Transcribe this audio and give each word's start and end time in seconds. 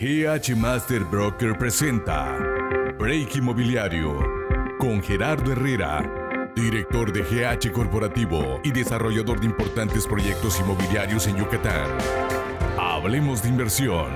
GH 0.00 0.56
Master 0.56 1.00
Broker 1.00 1.58
presenta 1.58 2.34
Break 2.98 3.36
Inmobiliario 3.36 4.18
con 4.78 5.02
Gerardo 5.02 5.52
Herrera, 5.52 6.50
director 6.56 7.12
de 7.12 7.20
GH 7.20 7.70
Corporativo 7.70 8.62
y 8.64 8.70
desarrollador 8.70 9.40
de 9.40 9.44
importantes 9.48 10.06
proyectos 10.06 10.58
inmobiliarios 10.58 11.26
en 11.26 11.36
Yucatán. 11.36 11.98
Hablemos 12.78 13.42
de 13.42 13.50
inversión. 13.50 14.08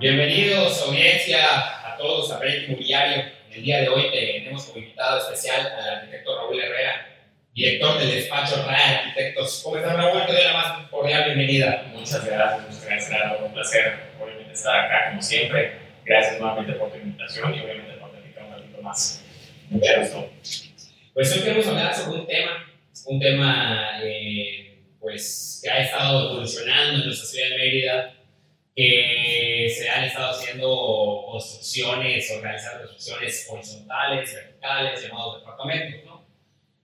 Bienvenidos, 0.00 0.82
audiencia, 0.88 1.86
a 1.86 1.96
todos 1.98 2.32
a 2.32 2.38
Break 2.40 2.64
Inmobiliario. 2.64 3.26
El 3.52 3.62
día 3.62 3.82
de 3.82 3.90
hoy 3.90 4.10
tenemos 4.10 4.64
como 4.64 4.78
invitado 4.78 5.20
especial 5.20 5.68
al 5.78 5.98
arquitecto 5.98 6.36
Raúl 6.36 6.60
Herrera, 6.60 7.06
director 7.54 7.96
del 7.96 8.10
despacho 8.10 8.64
RAE 8.66 8.96
Arquitectos. 8.96 9.60
¿Cómo 9.62 9.76
estás, 9.76 9.96
Raúl? 9.96 10.26
Te 10.26 10.32
doy 10.32 10.42
la 10.42 10.52
más 10.52 10.90
cordial 10.90 11.26
bienvenida. 11.26 11.92
Muchas 11.92 12.24
gracias, 12.24 12.79
Un 13.10 13.52
placer, 13.52 13.94
obviamente, 14.22 14.52
estar 14.52 14.86
acá 14.86 15.10
como 15.10 15.20
siempre. 15.20 15.72
Gracias 16.04 16.38
nuevamente 16.38 16.74
por 16.74 16.92
tu 16.92 16.98
invitación 16.98 17.54
y 17.54 17.60
obviamente 17.60 17.94
por 17.94 18.10
platicar 18.10 18.44
un 18.44 18.52
ratito 18.52 18.82
más. 18.82 19.24
Mucho 19.68 19.86
gusto. 19.98 20.30
Pues 21.12 21.32
hoy 21.32 21.42
queremos 21.42 21.66
hablar 21.66 21.94
sobre 21.94 22.20
un 22.20 22.26
tema, 22.28 22.72
un 23.06 23.20
tema 23.20 24.00
eh, 24.02 24.78
pues, 25.00 25.60
que 25.62 25.70
ha 25.70 25.82
estado 25.82 26.30
evolucionando 26.30 27.00
en 27.00 27.06
nuestra 27.06 27.26
ciudad 27.26 27.48
de 27.50 27.58
Mérida, 27.58 28.14
que 28.76 29.74
se 29.76 29.90
han 29.90 30.04
estado 30.04 30.30
haciendo 30.30 31.24
construcciones, 31.32 32.30
organizando 32.30 32.86
construcciones 32.86 33.46
horizontales, 33.50 34.34
verticales, 34.34 35.02
llamados 35.02 35.40
departamentos, 35.40 36.04
¿no? 36.04 36.24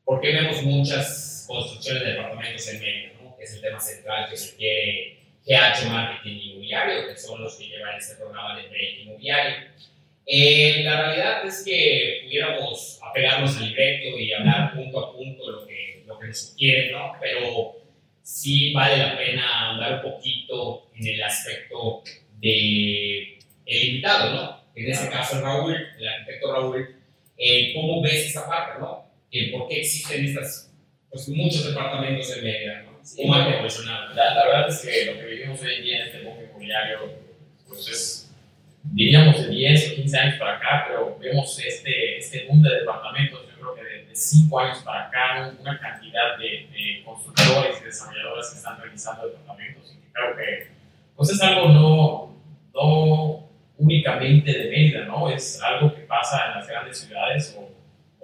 ¿Por 0.05 0.21
qué 0.21 0.33
vemos 0.33 0.61
muchas 0.63 1.45
construcciones 1.47 2.03
de 2.03 2.13
departamentos 2.15 2.69
en 2.69 2.81
Mérida? 2.81 3.13
¿no? 3.23 3.37
Es 3.41 3.55
el 3.55 3.61
tema 3.61 3.79
central 3.79 4.29
que 4.29 4.37
sugiere 4.37 5.16
GH 5.47 5.89
Marketing 5.91 6.41
Inmobiliario, 6.43 7.09
que 7.09 7.17
son 7.17 7.43
los 7.43 7.57
que 7.57 7.69
llevan 7.69 7.97
este 7.97 8.17
programa 8.17 8.57
de 8.57 8.69
Break 8.69 8.99
Inmobiliario. 9.03 9.57
Eh, 10.27 10.83
la 10.83 11.03
realidad 11.03 11.47
es 11.47 11.63
que 11.65 12.23
pudiéramos 12.25 12.99
apegarnos 13.09 13.57
al 13.57 13.69
libreto 13.69 14.19
y 14.19 14.33
hablar 14.33 14.75
punto 14.75 14.99
a 14.99 15.13
punto 15.13 15.51
lo 15.51 15.67
que, 15.67 16.03
lo 16.05 16.19
que 16.19 16.27
nos 16.27 16.39
sugieren, 16.51 16.93
¿no? 16.93 17.13
Pero 17.21 17.77
sí 18.23 18.73
vale 18.73 18.97
la 18.97 19.17
pena 19.17 19.71
andar 19.71 20.05
un 20.05 20.13
poquito 20.13 20.91
en 20.97 21.07
el 21.07 21.23
aspecto 21.23 22.03
de 22.41 23.39
invitado, 23.67 24.33
¿no? 24.33 24.61
En 24.75 24.91
este 24.91 25.09
caso 25.09 25.41
Raúl, 25.41 25.75
el 25.99 26.09
arquitecto 26.09 26.53
Raúl, 26.53 26.97
eh, 27.39 27.73
¿cómo 27.73 28.03
ves 28.03 28.27
esa 28.27 28.47
parte, 28.49 28.81
no? 28.81 29.07
por 29.53 29.69
qué 29.69 29.81
existen 29.81 30.25
estas, 30.25 30.73
pues, 31.11 31.29
muchos 31.29 31.67
departamentos 31.67 32.35
en 32.37 32.45
Mérida, 32.45 32.86
¿Cómo 33.17 33.35
ha 33.35 33.49
evolucionado? 33.49 34.15
La, 34.15 34.35
la, 34.35 34.47
verdad 34.47 34.69
es 34.69 34.81
que 34.81 35.13
lo 35.13 35.21
que 35.21 35.27
vivimos 35.27 35.63
hoy 35.63 35.75
en 35.75 35.83
día 35.83 35.97
en 35.97 36.07
este 36.07 36.23
boom 36.23 36.37
inmobiliario, 36.43 36.99
pues 37.69 37.89
es, 37.89 38.35
diríamos, 38.83 39.41
de 39.41 39.49
10 39.49 39.93
o 39.93 39.95
15 39.97 40.19
años 40.19 40.39
para 40.39 40.57
acá, 40.57 40.87
pero 40.89 41.19
vemos 41.21 41.59
este, 41.59 42.19
este 42.19 42.47
boom 42.47 42.63
de 42.63 42.75
departamentos, 42.81 43.43
yo 43.49 43.61
creo 43.61 43.75
que 43.75 44.07
de, 44.07 44.15
5 44.15 44.59
años 44.59 44.79
para 44.79 45.07
acá, 45.07 45.55
una 45.61 45.79
cantidad 45.79 46.39
de, 46.39 46.69
de 46.73 47.03
constructores 47.05 47.81
y 47.81 47.85
desarrolladores 47.85 48.51
que 48.51 48.57
están 48.57 48.81
realizando 48.81 49.29
departamentos, 49.29 49.95
y 49.95 50.13
creo 50.13 50.37
que, 50.37 50.69
pues 51.15 51.31
es 51.31 51.43
algo 51.43 51.69
no, 51.69 52.43
no 52.75 53.51
únicamente 53.79 54.53
de 54.53 54.71
Mérida, 54.71 55.05
¿no? 55.05 55.31
Es 55.31 55.61
algo 55.63 55.95
que 55.95 56.03
pasa 56.03 56.47
en 56.47 56.55
las 56.61 56.67
grandes 56.67 56.99
ciudades 56.99 57.57
o 57.59 57.77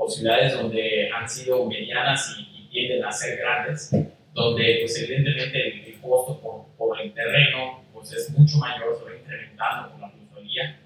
o 0.02 0.08
ciudades 0.08 0.54
donde 0.54 1.10
han 1.14 1.28
sido 1.28 1.64
medianas 1.66 2.36
y, 2.38 2.50
tienden 2.72 3.04
a 3.04 3.12
ser 3.12 3.38
grandes, 3.38 3.90
donde 4.32 4.78
pues 4.80 5.02
evidentemente 5.02 5.88
el, 5.88 6.00
costo 6.00 6.40
por, 6.40 6.66
por, 6.76 7.00
el 7.00 7.12
terreno 7.12 7.82
pues 7.92 8.12
es 8.12 8.30
mucho 8.30 8.58
mayor, 8.58 8.96
se 8.98 9.04
va 9.04 9.16
incrementando 9.16 9.92
con 9.92 10.00
la 10.00 10.10
plusvalía 10.10 10.80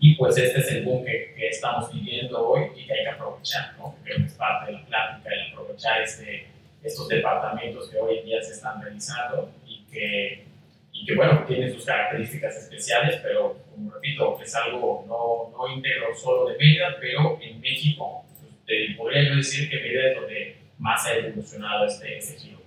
y 0.00 0.14
pues 0.14 0.38
este 0.38 0.60
es 0.60 0.72
el 0.72 0.84
boom 0.84 1.04
que, 1.04 1.34
que, 1.36 1.48
estamos 1.48 1.92
viviendo 1.92 2.48
hoy 2.48 2.70
y 2.76 2.86
que 2.86 2.92
hay 2.92 3.04
que 3.04 3.10
aprovechar, 3.10 3.74
¿no? 3.78 3.94
Creo 4.02 4.16
que 4.16 4.24
es 4.24 4.32
parte 4.32 4.72
de 4.72 4.78
la 4.78 4.86
plática, 4.86 5.30
el 5.30 5.52
aprovechar 5.52 6.02
este, 6.02 6.46
estos 6.82 7.08
departamentos 7.08 7.90
que 7.90 7.98
hoy 7.98 8.18
en 8.18 8.24
día 8.24 8.42
se 8.42 8.52
están 8.52 8.82
realizando 8.82 9.52
y 9.66 9.84
que, 9.92 10.44
y 10.92 11.04
que 11.04 11.14
bueno, 11.14 11.44
tienen 11.46 11.72
sus 11.72 11.84
características 11.84 12.56
especiales, 12.56 13.20
pero 13.22 13.58
como 13.70 13.90
repito, 13.92 14.40
es 14.42 14.54
algo 14.54 15.04
no, 15.06 15.56
no 15.56 15.74
íntegro 15.74 16.14
solo 16.16 16.48
de 16.48 16.58
Mérida, 16.58 16.96
pero 17.00 17.38
en 17.40 17.60
México 17.60 18.24
te 18.66 18.94
podría 18.96 19.28
yo 19.28 19.36
decir 19.36 19.68
que 19.68 19.76
Mérida 19.76 20.08
es 20.08 20.16
donde 20.16 20.56
más 20.78 21.06
ha 21.06 21.16
evolucionado 21.16 21.86
este, 21.86 22.18
este 22.18 22.38
giro. 22.38 22.61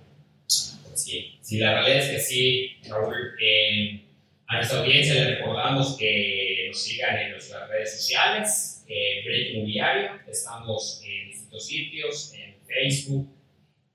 Sí, 0.96 1.38
sí, 1.42 1.58
la 1.58 1.74
realidad 1.74 1.98
es 1.98 2.10
que 2.10 2.18
sí, 2.18 2.76
Raúl. 2.88 3.36
Eh, 3.40 4.00
a 4.48 4.56
nuestra 4.56 4.80
audiencia 4.80 5.14
le 5.14 5.36
recordamos 5.36 5.96
que 5.98 6.66
nos 6.68 6.82
sigan 6.82 7.18
en 7.18 7.32
nuestras 7.32 7.68
redes 7.68 7.96
sociales, 7.96 8.84
eh, 8.88 9.22
Break 9.24 9.50
Inmobiliario. 9.50 10.10
Estamos 10.26 11.02
en 11.04 11.28
distintos 11.28 11.66
sitios, 11.66 12.32
en 12.34 12.56
Facebook, 12.66 13.28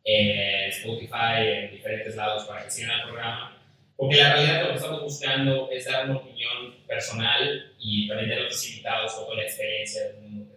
en 0.03 0.69
Spotify, 0.69 1.41
en 1.43 1.71
diferentes 1.71 2.15
lados 2.15 2.45
para 2.45 2.65
que 2.65 2.71
sigan 2.71 2.99
el 2.99 3.07
programa. 3.07 3.57
Porque 3.97 4.17
la 4.17 4.33
realidad 4.33 4.63
lo 4.63 4.69
que 4.69 4.75
estamos 4.75 5.01
buscando 5.01 5.69
es 5.71 5.85
dar 5.85 6.09
una 6.09 6.19
opinión 6.19 6.75
personal 6.87 7.73
y 7.79 8.07
también 8.07 8.29
de 8.29 8.41
los 8.41 8.69
invitados 8.69 9.13
con 9.13 9.35
la 9.35 9.43
experiencia 9.43 10.03
del 10.03 10.21
mundo 10.21 10.51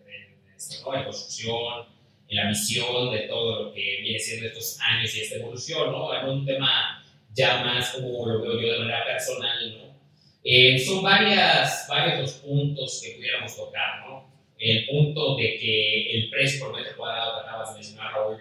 en 0.92 1.04
construcción, 1.04 1.86
en 2.28 2.36
la 2.36 2.48
visión 2.48 3.10
de 3.10 3.20
todo 3.20 3.64
lo 3.64 3.72
que 3.72 4.00
viene 4.00 4.18
siendo 4.18 4.46
estos 4.46 4.78
años 4.80 5.14
y 5.14 5.20
esta 5.20 5.36
evolución, 5.36 5.92
¿no? 5.92 6.14
En 6.14 6.28
un 6.28 6.46
tema 6.46 7.04
ya 7.34 7.64
más 7.64 7.90
como 7.90 8.26
lo 8.26 8.40
veo 8.40 8.60
yo 8.60 8.72
de 8.72 8.78
manera 8.78 9.04
personal, 9.04 9.78
¿no? 9.78 9.94
Eh, 10.42 10.78
son 10.78 11.02
varias, 11.02 11.86
varios 11.88 12.20
los 12.20 12.32
puntos 12.34 13.00
que 13.02 13.12
pudiéramos 13.12 13.56
tocar, 13.56 14.06
¿no? 14.06 14.30
El 14.58 14.86
punto 14.86 15.36
de 15.36 15.58
que 15.58 16.10
el 16.12 16.30
precio 16.30 16.60
por 16.66 16.76
metro 16.76 16.96
cuadrado 16.96 17.42
que 17.42 17.48
acabas 17.48 17.70
de 17.70 17.74
mencionar, 17.74 18.12
Raúl, 18.12 18.38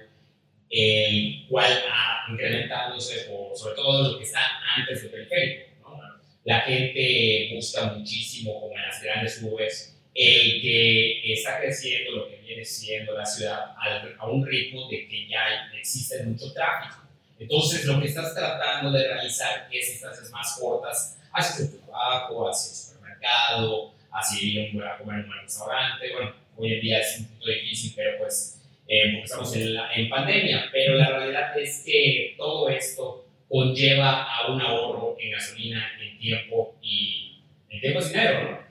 el 0.70 1.46
cual 1.48 1.72
ha 1.90 2.32
incrementándose 2.32 3.26
por, 3.30 3.56
sobre 3.58 3.76
todo 3.76 4.12
lo 4.12 4.18
que 4.18 4.24
está 4.24 4.40
antes 4.76 5.02
del 5.02 5.12
periférico, 5.12 5.70
¿no? 5.82 6.00
La 6.44 6.62
gente 6.62 7.52
busca 7.56 7.94
muchísimo, 7.94 8.60
como 8.60 8.76
en 8.76 8.82
las 8.82 9.02
grandes 9.02 9.42
urbes, 9.42 9.98
el 10.16 10.62
que 10.62 11.34
está 11.34 11.60
creciendo 11.60 12.12
lo 12.12 12.30
que 12.30 12.38
viene 12.38 12.64
siendo 12.64 13.14
la 13.14 13.26
ciudad 13.26 13.76
a 14.18 14.28
un 14.28 14.46
ritmo 14.46 14.88
de 14.90 15.08
que 15.08 15.28
ya 15.28 15.72
existe 15.76 16.24
mucho 16.24 16.54
tráfico. 16.54 17.04
Entonces, 17.40 17.86
lo 17.86 18.00
que 18.00 18.08
estás 18.08 18.34
tratando 18.34 18.92
de 18.92 19.08
realizar 19.08 19.68
es 19.72 19.92
distancias 19.92 20.30
más 20.32 20.58
cortas 20.60 21.18
hacia 21.34 21.66
tu 21.66 21.78
trabajo, 21.78 22.48
hacia 22.48 22.70
el 22.70 22.76
supermercado, 22.76 23.94
hacia 24.12 24.42
ir 24.42 24.84
a 24.84 24.98
comer 24.98 25.20
en 25.20 25.26
un 25.26 25.42
restaurante. 25.42 26.12
Bueno, 26.14 26.34
hoy 26.56 26.74
en 26.74 26.82
día 26.82 27.00
es 27.00 27.20
un 27.20 27.26
poquito 27.26 27.52
difícil, 27.52 27.94
pero 27.96 28.20
pues 28.20 28.62
eh, 28.88 29.12
porque 29.12 29.24
estamos 29.26 29.56
en, 29.56 29.78
en 29.96 30.10
pandemia. 30.10 30.70
Pero 30.72 30.96
la 30.96 31.10
realidad 31.10 31.58
es 31.58 31.84
que 31.86 32.36
todo 32.38 32.70
esto 32.70 33.26
conlleva 33.50 34.24
a 34.24 34.52
un 34.52 34.62
ahorro 34.62 35.18
en 35.20 35.32
gasolina, 35.32 35.92
en 36.00 36.18
tiempo 36.20 36.76
y 36.82 37.42
en 37.70 37.82
tiempo 37.82 38.00
es 38.00 38.10
dinero, 38.10 38.52
¿no? 38.52 38.63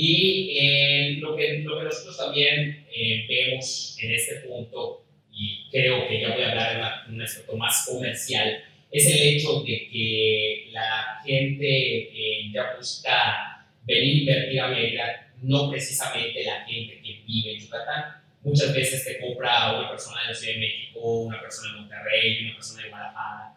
Y 0.00 0.56
eh, 0.56 1.16
lo, 1.18 1.34
que, 1.34 1.58
lo 1.64 1.76
que 1.76 1.84
nosotros 1.86 2.16
también 2.16 2.86
eh, 2.94 3.26
vemos 3.28 3.98
en 4.00 4.14
este 4.14 4.36
punto, 4.46 5.04
y 5.32 5.68
creo 5.72 6.06
que 6.06 6.20
ya 6.20 6.34
voy 6.34 6.42
a 6.44 6.50
hablar 6.50 7.08
de 7.08 7.14
un 7.14 7.20
aspecto 7.20 7.56
más 7.56 7.84
comercial, 7.84 8.62
es 8.92 9.06
el 9.12 9.20
hecho 9.20 9.60
de 9.64 9.88
que 9.88 10.68
la 10.70 11.20
gente 11.26 11.66
eh, 11.66 12.48
ya 12.54 12.76
busca 12.76 13.66
venir 13.82 14.30
a 14.30 14.34
invertir 14.34 14.60
a 14.60 14.68
Mérida, 14.68 15.32
no 15.42 15.68
precisamente 15.68 16.44
la 16.44 16.64
gente 16.64 17.00
que 17.02 17.20
vive 17.26 17.54
en 17.54 17.60
Yucatán. 17.60 18.22
Muchas 18.44 18.72
veces 18.72 19.04
te 19.04 19.18
compra 19.18 19.80
una 19.80 19.90
persona 19.90 20.22
de 20.22 20.28
la 20.28 20.34
Ciudad 20.34 20.54
de 20.54 20.60
México, 20.60 21.22
una 21.22 21.40
persona 21.40 21.72
de 21.72 21.80
Monterrey, 21.80 22.44
una 22.44 22.54
persona 22.54 22.82
de 22.84 22.88
Guadalajara. 22.88 23.54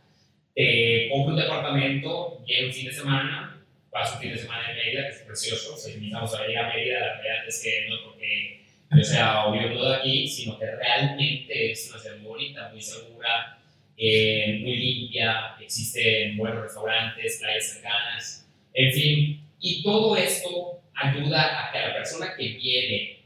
Te 0.55 1.07
compra 1.11 1.33
un 1.35 1.39
departamento, 1.39 2.43
llega 2.47 2.65
un 2.65 2.73
fin 2.73 2.85
de 2.85 2.93
semana, 2.93 3.60
paso 3.91 4.15
un 4.15 4.21
fin 4.21 4.31
de 4.31 4.37
semana 4.37 4.71
en 4.71 4.77
Mérida, 4.77 5.03
que 5.03 5.09
es 5.09 5.19
precioso. 5.19 5.77
Si 5.77 5.91
invitamos 5.91 6.33
a 6.33 6.41
venir 6.41 6.57
a 6.57 6.67
Mérida, 6.69 6.99
la 6.99 7.21
realidad 7.21 7.47
es 7.47 7.61
que 7.61 7.89
no 7.89 7.95
porque 8.05 8.61
yo 8.95 9.03
sea 9.03 9.45
obvio 9.45 9.71
todo 9.73 9.93
aquí, 9.93 10.27
sino 10.27 10.57
que 10.57 10.65
realmente 10.65 11.71
es 11.71 11.89
una 11.89 11.99
ciudad 11.99 12.17
muy 12.17 12.27
bonita, 12.27 12.69
muy 12.71 12.81
segura, 12.81 13.59
eh, 13.97 14.59
muy 14.61 14.77
limpia, 14.77 15.55
existen 15.61 16.35
buenos 16.37 16.63
restaurantes, 16.63 17.39
playas 17.39 17.73
cercanas, 17.73 18.49
en 18.73 18.91
fin. 18.91 19.47
Y 19.59 19.83
todo 19.83 20.15
esto 20.17 20.81
ayuda 20.95 21.67
a 21.67 21.71
que 21.71 21.79
la 21.79 21.93
persona 21.93 22.33
que 22.35 22.47
viene 22.49 23.19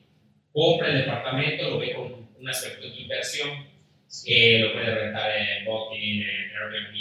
compre 0.52 0.90
el 0.90 0.98
departamento, 1.00 1.70
lo 1.70 1.80
ve 1.80 1.94
con 1.94 2.28
un 2.38 2.50
aspecto 2.50 2.82
de 2.82 3.02
inversión, 3.02 3.66
eh, 4.26 4.60
lo 4.60 4.74
puede 4.74 4.94
rentar 4.94 5.32
en 5.36 5.66
Booking, 5.66 6.22
en 6.22 6.52
Airbnb, 6.56 6.96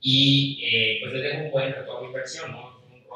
y 0.00 0.60
eh, 0.62 0.98
pues 1.00 1.12
le 1.12 1.20
deja 1.20 1.42
un 1.42 1.50
buen 1.50 1.72
retorno 1.72 2.00
de 2.00 2.06
inversión, 2.06 2.52
¿no? 2.52 2.69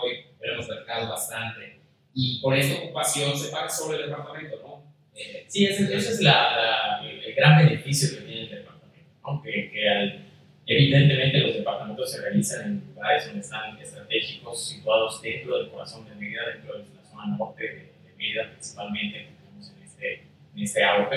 Hoy 0.04 0.26
hemos 0.40 0.68
mercado 0.68 1.08
bastante. 1.08 1.80
Y 2.14 2.40
con 2.40 2.54
esta 2.54 2.82
ocupación 2.82 3.36
se 3.36 3.50
paga 3.50 3.68
sobre 3.68 3.98
el 3.98 4.10
departamento, 4.10 4.60
¿no? 4.62 4.84
Eh, 5.14 5.44
sí, 5.48 5.66
ese, 5.66 5.94
es 5.94 6.20
la, 6.20 7.00
el 7.02 7.34
gran 7.34 7.58
beneficio 7.58 8.18
que 8.18 8.24
tiene 8.24 8.42
el 8.42 8.50
departamento, 8.50 9.10
¿no? 9.22 9.42
que, 9.42 9.70
que 9.70 9.88
al, 9.88 10.24
Evidentemente 10.66 11.40
los 11.40 11.56
departamentos 11.56 12.10
se 12.10 12.22
realizan 12.22 12.64
en 12.64 12.94
lugares 12.94 13.26
donde 13.26 13.40
están 13.40 13.78
estratégicos, 13.78 14.66
situados 14.66 15.20
dentro 15.20 15.58
del 15.58 15.68
corazón 15.68 16.08
de 16.08 16.14
Mérida, 16.14 16.40
dentro 16.54 16.78
de 16.78 16.84
la 16.96 17.04
zona 17.04 17.36
norte 17.36 17.62
de, 17.64 17.70
de 17.70 18.16
Mérida 18.16 18.50
principalmente, 18.50 19.18
en 19.18 19.84
este, 19.84 20.22
en 20.54 20.62
este 20.62 20.82
auge, 20.82 21.16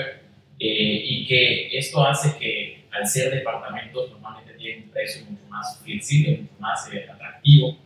eh, 0.60 1.02
y 1.02 1.26
que 1.26 1.78
esto 1.78 2.04
hace 2.04 2.38
que 2.38 2.84
al 2.90 3.06
ser 3.06 3.30
departamentos 3.32 4.10
normalmente 4.10 4.52
tienen 4.54 4.84
un 4.84 4.90
precio 4.90 5.24
mucho 5.24 5.44
más 5.48 5.80
flexible, 5.82 6.38
mucho 6.42 6.54
más 6.58 6.92
eh, 6.92 7.08
atractivo, 7.10 7.78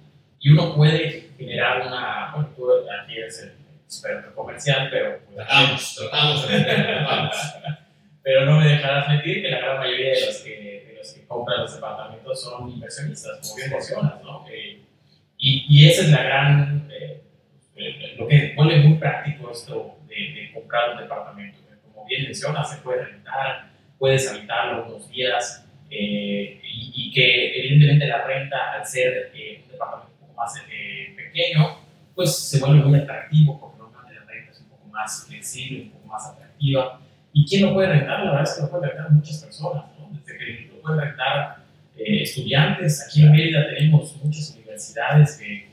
y 0.43 0.51
uno 0.51 0.75
puede 0.75 1.31
generar 1.39 1.87
una, 1.87 2.33
bueno, 2.35 2.51
tú 2.57 2.69
aquí 3.01 3.17
eres 3.17 3.43
el 3.45 3.53
experto 3.85 4.35
comercial, 4.35 4.89
pero... 4.91 5.21
Pues, 5.21 5.37
tratamos, 5.37 5.97
tratamos, 5.97 6.47
tratamos. 6.47 7.37
pero 8.23 8.47
no 8.47 8.59
me 8.59 8.69
dejarás 8.69 9.09
mentir 9.09 9.41
que 9.41 9.51
la 9.51 9.59
gran 9.59 9.79
mayoría 9.79 10.15
de 10.15 10.27
los 10.27 10.37
que, 10.39 10.85
de 10.89 10.95
los 10.99 11.13
que 11.13 11.27
compran 11.27 11.61
los 11.61 11.75
departamentos 11.75 12.43
son 12.43 12.69
inversionistas, 12.69 13.39
como 13.41 13.57
bien 13.57 13.71
mencionas, 13.71 14.23
¿no? 14.25 14.45
Eh, 14.51 14.81
y, 15.39 15.67
y, 15.69 15.89
esa 15.89 16.03
es 16.03 16.11
la 16.11 16.23
gran, 16.25 16.89
eh, 16.91 17.23
lo 18.17 18.27
que 18.27 18.53
vuelve 18.57 18.79
muy 18.81 18.99
práctico 18.99 19.51
esto 19.51 19.97
de, 20.09 20.15
de, 20.15 20.53
comprar 20.53 20.91
un 20.91 20.99
departamento. 20.99 21.59
Como 21.93 22.07
bien 22.07 22.25
mencionas, 22.25 22.71
se 22.71 22.81
puede 22.83 23.05
rentar, 23.05 23.71
puedes 23.99 24.29
habitarlo 24.31 24.87
unos 24.87 25.09
días 25.09 25.67
eh, 25.91 26.61
y, 26.63 26.93
y, 26.95 27.13
que 27.13 27.59
evidentemente 27.59 28.07
la 28.07 28.25
renta, 28.25 28.73
al 28.73 28.87
ser 28.87 29.33
un 29.35 29.71
departamento 29.71 30.12
más 30.35 30.55
pequeño, 31.17 31.79
pues 32.15 32.37
se 32.37 32.59
vuelve 32.59 32.85
muy 32.85 32.99
atractivo 32.99 33.59
porque 33.61 33.79
normalmente 33.79 34.21
la 34.21 34.27
renta 34.27 34.53
es 34.53 34.61
un 34.61 34.69
poco 34.69 34.87
más 34.89 35.25
flexible, 35.27 35.83
un 35.85 35.91
poco 35.91 36.07
más 36.09 36.27
atractiva 36.27 37.01
¿Y 37.33 37.47
quién 37.47 37.63
lo 37.63 37.73
puede 37.73 37.89
rentar? 37.89 38.25
La 38.25 38.33
verdad 38.33 38.43
es 38.43 38.55
que 38.55 38.63
lo 38.63 38.71
pueden 38.71 38.91
rentar 38.91 39.11
muchas 39.11 39.43
personas, 39.43 39.85
¿no? 39.99 40.11
Desde 40.13 40.39
que 40.39 40.71
lo 40.73 40.83
pueden 40.83 41.01
rentar 41.01 41.65
eh, 41.97 42.23
estudiantes. 42.23 43.07
Aquí 43.07 43.23
en 43.23 43.33
Mérida 43.33 43.69
tenemos 43.69 44.17
muchas 44.23 44.51
universidades 44.55 45.39
que, 45.39 45.73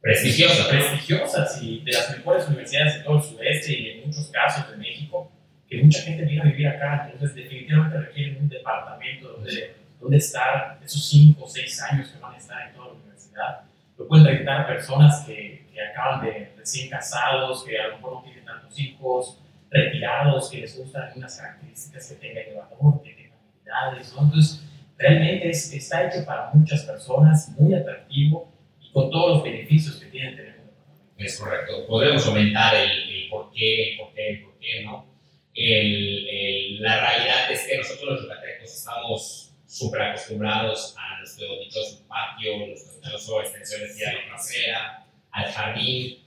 prestigiosas, 0.00 0.66
prestigiosas 0.68 1.62
y 1.62 1.80
de 1.80 1.92
las 1.92 2.16
mejores 2.16 2.46
universidades 2.46 2.98
de 2.98 3.00
todo 3.00 3.16
el 3.16 3.22
sudeste 3.22 3.72
y 3.72 3.90
en 3.90 4.06
muchos 4.06 4.28
casos 4.28 4.70
de 4.70 4.76
México, 4.76 5.30
que 5.68 5.82
mucha 5.82 6.02
gente 6.02 6.24
viene 6.24 6.42
a 6.42 6.44
vivir 6.44 6.68
acá. 6.68 7.10
Entonces, 7.12 7.34
definitivamente 7.34 7.98
requieren 7.98 8.40
un 8.40 8.48
departamento 8.48 9.32
donde, 9.32 9.74
donde 10.00 10.16
estar 10.16 10.78
esos 10.84 11.04
5 11.08 11.44
o 11.44 11.48
6 11.48 11.82
años 11.82 12.08
que 12.08 12.20
van 12.20 12.34
a 12.34 12.38
estar 12.38 12.68
en 12.68 12.74
toda 12.74 12.86
la 12.86 12.92
universidad. 12.92 13.60
Lo 13.98 14.06
pueden 14.06 14.26
rentar 14.26 14.66
personas 14.66 15.24
que, 15.26 15.66
que 15.72 15.80
acaban 15.80 16.24
de 16.24 16.52
recién 16.56 16.88
casados, 16.88 17.64
que 17.64 17.78
a 17.78 17.88
lo 17.88 17.96
mejor 17.96 18.12
no 18.14 18.22
tienen 18.22 18.44
tantos 18.44 18.78
hijos 18.78 19.42
retirados, 19.70 20.50
que 20.50 20.58
les 20.58 20.78
gustan 20.78 21.10
unas 21.16 21.36
características 21.36 22.08
que 22.08 22.14
tenga 22.14 22.40
elevador, 22.40 23.02
que 23.02 23.12
tenga 23.12 23.34
habilidades, 23.36 24.14
¿no? 24.14 24.22
Entonces, 24.22 24.64
realmente 24.96 25.50
es, 25.50 25.72
está 25.72 26.06
hecho 26.06 26.24
para 26.24 26.50
muchas 26.52 26.82
personas, 26.84 27.48
muy 27.58 27.74
atractivo 27.74 28.52
y 28.80 28.90
con 28.92 29.10
todos 29.10 29.36
los 29.36 29.44
beneficios 29.44 29.96
que 29.96 30.06
tiene 30.06 30.30
tener 30.36 30.60
un 30.60 30.66
departamento. 30.66 31.14
Es 31.18 31.38
correcto. 31.38 31.86
Podemos 31.86 32.26
aumentar 32.26 32.74
el, 32.74 32.90
el, 32.90 33.28
por 33.28 33.50
qué, 33.52 33.92
el 33.92 33.98
por 33.98 34.14
qué, 34.14 34.30
el 34.30 34.42
por 34.42 34.58
qué, 34.58 34.84
¿no? 34.84 35.06
El, 35.54 36.80
la 36.82 37.00
realidad 37.00 37.50
es 37.50 37.66
que 37.66 37.78
nosotros 37.78 38.12
los 38.12 38.22
yucatecos 38.22 38.72
estamos 38.72 39.47
súper 39.68 40.02
acostumbrados 40.02 40.96
a 40.96 41.18
nuestro 41.18 41.60
dichoso 41.60 42.02
patio, 42.08 42.66
nuestro 42.66 42.94
dichoso 42.94 43.42
extensiones 43.42 43.96
de 43.96 44.04
la 44.06 44.26
trasera, 44.26 45.06
al 45.30 45.52
jardín, 45.52 46.18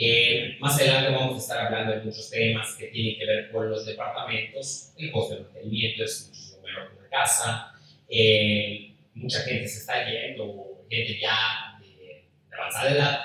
eh, 0.00 0.56
más 0.60 0.76
adelante 0.76 1.10
vamos 1.10 1.34
a 1.34 1.38
estar 1.38 1.66
hablando 1.66 1.92
de 1.92 2.02
muchos 2.02 2.30
temas 2.30 2.74
que 2.76 2.86
tienen 2.86 3.18
que 3.18 3.26
ver 3.26 3.50
con 3.50 3.68
los 3.68 3.84
departamentos. 3.84 4.92
El 4.96 5.10
costo 5.10 5.34
de 5.34 5.40
mantenimiento 5.40 6.04
es 6.04 6.28
muchísimo 6.28 6.62
menor 6.62 6.90
que 6.90 6.98
una 6.98 7.08
casa. 7.08 7.72
Eh, 8.08 8.92
mucha 9.14 9.40
gente 9.40 9.66
se 9.66 9.80
está 9.80 10.08
yendo, 10.08 10.84
gente 10.88 11.18
ya 11.20 11.78
de, 11.80 12.26
avanzada 12.52 12.90
edad, 12.92 13.20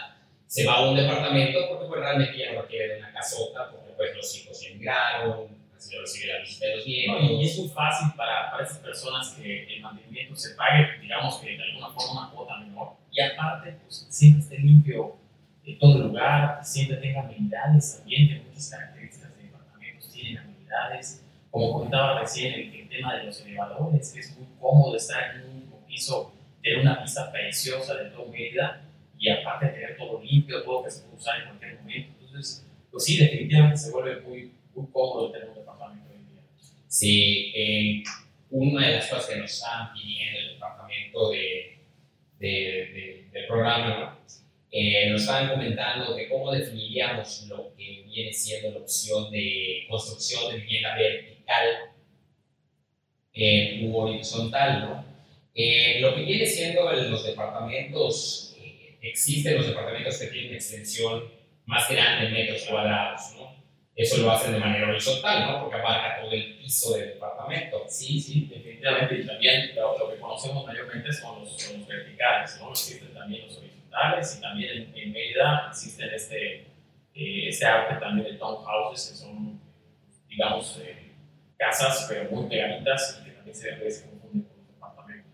se 0.48 0.66
va 0.66 0.78
a 0.78 0.90
un 0.90 0.98
departamento 0.98 1.60
porque 1.70 1.86
pues, 1.86 2.00
realmente 2.00 2.40
ya 2.40 2.54
no 2.54 2.66
quiere 2.66 2.94
de 2.94 2.98
una 2.98 3.14
casota, 3.14 3.70
porque 3.70 3.92
pues 3.96 4.16
los 4.16 4.38
hijos 4.38 4.60
ya 4.60 4.70
emigraron, 4.70 5.48
lo 5.91 6.01
recibe 6.01 6.33
la 6.33 6.39
visita 6.39 6.68
de 6.68 6.75
los 6.77 6.88
y 6.88 7.45
es 7.45 7.59
muy 7.59 7.69
fácil 7.69 8.09
para, 8.15 8.51
para 8.51 8.63
esas 8.63 8.80
personas 8.80 9.31
que 9.31 9.75
el 9.75 9.81
mantenimiento 9.81 10.35
se 10.35 10.56
pague, 10.56 11.00
digamos 11.01 11.38
que 11.38 11.57
de 11.57 11.63
alguna 11.63 11.89
forma 11.89 12.21
una 12.21 12.31
cuota 12.31 12.57
menor, 12.59 12.94
y 13.12 13.21
aparte, 13.21 13.77
pues 13.83 14.07
siempre 14.09 14.41
esté 14.41 14.57
limpio 14.57 15.18
de 15.63 15.74
todo 15.75 15.97
el 15.97 16.07
lugar, 16.07 16.59
siempre 16.63 16.97
tenga 16.97 17.21
amenidades 17.21 17.97
también, 17.97 18.27
que 18.27 18.39
muchas 18.47 18.69
características 18.69 19.38
de 19.38 19.44
departamentos 19.44 20.12
tienen 20.12 20.38
amenidades. 20.39 21.24
Como 21.51 21.74
comentaba 21.74 22.19
recién, 22.19 22.53
el, 22.53 22.74
el, 22.74 22.89
tema 22.89 23.15
de 23.18 23.25
los 23.25 23.41
elevadores, 23.41 24.12
que 24.12 24.19
es 24.19 24.38
muy 24.38 24.47
cómodo 24.59 24.95
estar 24.95 25.36
en 25.36 25.44
un 25.44 25.86
piso, 25.88 26.33
tener 26.62 26.79
una 26.79 27.01
vista 27.01 27.31
preciosa 27.31 27.95
de 27.95 28.09
todo 28.09 28.27
Mérida 28.27 28.81
y 29.18 29.29
aparte 29.29 29.68
tener 29.68 29.95
todo 29.97 30.21
limpio, 30.21 30.63
todo 30.63 30.83
que 30.83 30.91
se 30.91 31.03
puede 31.03 31.18
usar 31.18 31.39
en 31.39 31.45
cualquier 31.47 31.79
momento. 31.79 32.13
Entonces, 32.19 32.68
pues 32.91 33.03
sí, 33.06 33.18
definitivamente 33.18 33.77
se 33.77 33.91
vuelve 33.91 34.21
muy, 34.21 34.51
muy 34.75 34.88
cómodo 34.92 35.31
tener 35.31 35.50
un 35.50 35.56
departamento 35.56 36.10
hoy 36.10 36.18
día. 36.18 36.42
Sí, 36.88 37.52
eh, 37.56 38.04
una 38.50 38.88
de 38.88 38.94
las 38.96 39.08
cosas 39.08 39.28
que 39.28 39.36
nos 39.38 39.52
están 39.52 39.94
pidiendo 39.94 40.40
el 40.40 40.54
departamento 40.54 41.30
de, 41.31 41.80
de, 42.40 42.50
de, 42.50 43.30
del 43.31 43.48
programa. 43.48 44.20
Eh, 44.72 45.10
nos 45.12 45.22
estaban 45.22 45.50
comentando 45.50 46.16
que 46.16 46.28
cómo 46.28 46.52
definiríamos 46.52 47.46
lo 47.48 47.75
que 47.75 48.04
viene 48.08 48.34
siendo 48.34 48.72
la 48.72 48.80
opción 48.80 49.31
de 49.31 49.86
construcción 49.88 50.52
de 50.52 50.60
vivienda 50.62 50.96
vertical 50.96 51.66
eh, 53.34 53.81
u 53.84 53.98
horizontal, 53.98 54.81
¿no? 54.81 55.06
Eh, 55.56 56.00
lo 56.02 56.16
que 56.16 56.24
viene 56.24 56.46
siendo 56.46 56.92
los 56.92 57.24
departamentos, 57.24 58.56
eh, 58.60 58.98
existen 59.02 59.58
los 59.58 59.68
departamentos 59.68 60.18
que 60.18 60.28
tienen 60.28 60.56
extensión 60.56 61.31
más 61.66 61.90
grande 61.90 62.28
en 62.28 62.34
metros 62.34 62.66
cuadrados, 62.66 63.22
¿no? 63.36 63.62
Eso 63.95 64.18
lo 64.24 64.31
hacen 64.31 64.54
de 64.54 64.60
manera 64.60 64.90
horizontal, 64.90 65.51
¿no? 65.51 65.62
Porque 65.62 65.75
abarca 65.80 66.22
todo 66.22 66.31
el 66.31 66.57
piso 66.57 66.95
del 66.95 67.10
departamento. 67.10 67.84
Sí, 67.88 68.19
sí, 68.19 68.48
definitivamente. 68.51 69.19
Y 69.19 69.25
también 69.28 69.75
lo, 69.75 69.98
lo 70.00 70.10
que 70.10 70.19
conocemos 70.19 70.66
mayormente 70.66 71.13
son 71.13 71.42
los, 71.42 71.62
son 71.62 71.80
los 71.80 71.88
verticales, 71.88 72.60
¿no? 72.60 72.72
Existen 72.72 73.13
también 73.13 73.45
los 73.45 73.57
horizontales 73.57 74.36
y 74.38 74.42
también 74.42 74.72
en, 74.72 74.98
en 74.98 75.13
Mérida 75.13 75.68
existen 75.69 76.10
este, 76.12 76.62
eh, 77.13 77.48
este 77.50 77.66
arte 77.66 78.00
también 78.00 78.28
de 78.31 78.40
townhouses 78.40 79.12
que 79.12 79.16
son, 79.16 79.62
digamos, 80.28 80.80
eh, 80.84 81.12
casas 81.56 82.07
pero 82.10 82.31
muy 82.31 82.50
pegaditas 82.50 83.22
y 83.22 83.25
que 83.25 83.31
también 83.36 83.56
se, 83.56 83.92
se 83.92 84.10
con 84.10 84.30
los 84.34 84.68
departamentos. 84.68 85.30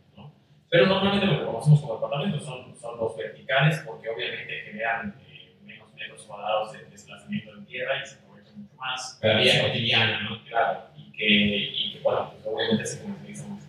Pero 0.70 0.86
normalmente 0.86 1.28
lo 1.28 1.40
que 1.40 1.46
conocemos 1.46 1.80
como 1.80 1.96
departamentos 1.96 2.44
son, 2.44 2.78
son 2.78 2.98
los 2.98 3.16
verticales 3.16 3.80
porque 3.86 4.10
obviamente 4.10 4.64
generan 4.66 5.16
eh, 5.30 5.56
menos 5.64 5.94
metros 5.94 6.24
cuadrados 6.24 6.74
de 6.74 6.84
desplazamiento 6.86 7.54
en 7.54 7.66
tierra 7.66 8.04
y 8.04 8.06
se 8.06 8.18
más. 8.78 9.20
La 9.22 9.38
vida 9.38 9.62
cotidiana, 9.62 10.22
¿no? 10.22 10.44
Claro, 10.46 10.90
y 10.98 11.12
que, 11.12 11.26
y 11.26 11.94
que 11.94 12.00
bueno, 12.00 12.32
pues 12.34 12.46
obviamente 12.46 12.86
se 12.86 13.02
comercializan 13.02 13.52
mucho 13.52 13.66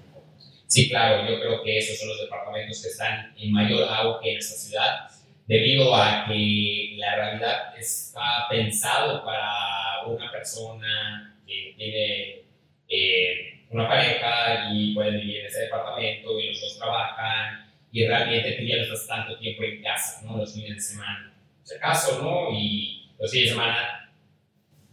Sí, 0.66 0.88
claro, 0.88 1.28
yo 1.28 1.40
creo 1.40 1.62
que 1.64 1.78
esos 1.78 1.98
son 1.98 2.08
los 2.08 2.20
departamentos 2.20 2.80
que 2.80 2.88
están 2.88 3.34
en 3.36 3.52
mayor 3.52 3.88
auge 3.88 4.32
en 4.32 4.38
esta 4.38 4.56
ciudad, 4.56 5.08
debido 5.46 5.94
a 5.96 6.26
que 6.28 6.94
la 6.96 7.16
realidad 7.16 7.76
está 7.76 8.46
pensado 8.48 9.24
para 9.24 10.06
una 10.06 10.30
persona 10.30 11.36
que 11.44 11.74
tiene 11.76 12.42
eh, 12.88 13.64
una 13.70 13.88
pareja 13.88 14.70
y 14.72 14.94
puede 14.94 15.12
vivir 15.12 15.40
en 15.40 15.46
ese 15.46 15.62
departamento 15.62 16.38
y 16.38 16.48
los 16.48 16.60
dos 16.60 16.78
trabajan 16.78 17.70
y 17.92 18.06
realmente 18.06 18.52
tú 18.52 18.62
ya 18.62 18.76
no 18.76 18.82
estás 18.82 19.06
tanto 19.06 19.38
tiempo 19.38 19.64
en 19.64 19.82
casa, 19.82 20.22
¿no? 20.24 20.36
Los 20.36 20.54
fines 20.54 20.74
de 20.74 20.80
semana, 20.80 21.34
si 21.64 21.74
acaso, 21.74 22.22
¿no? 22.22 22.56
Y 22.56 23.10
los 23.18 23.30
fines 23.30 23.46
de 23.46 23.52
semana, 23.54 24.09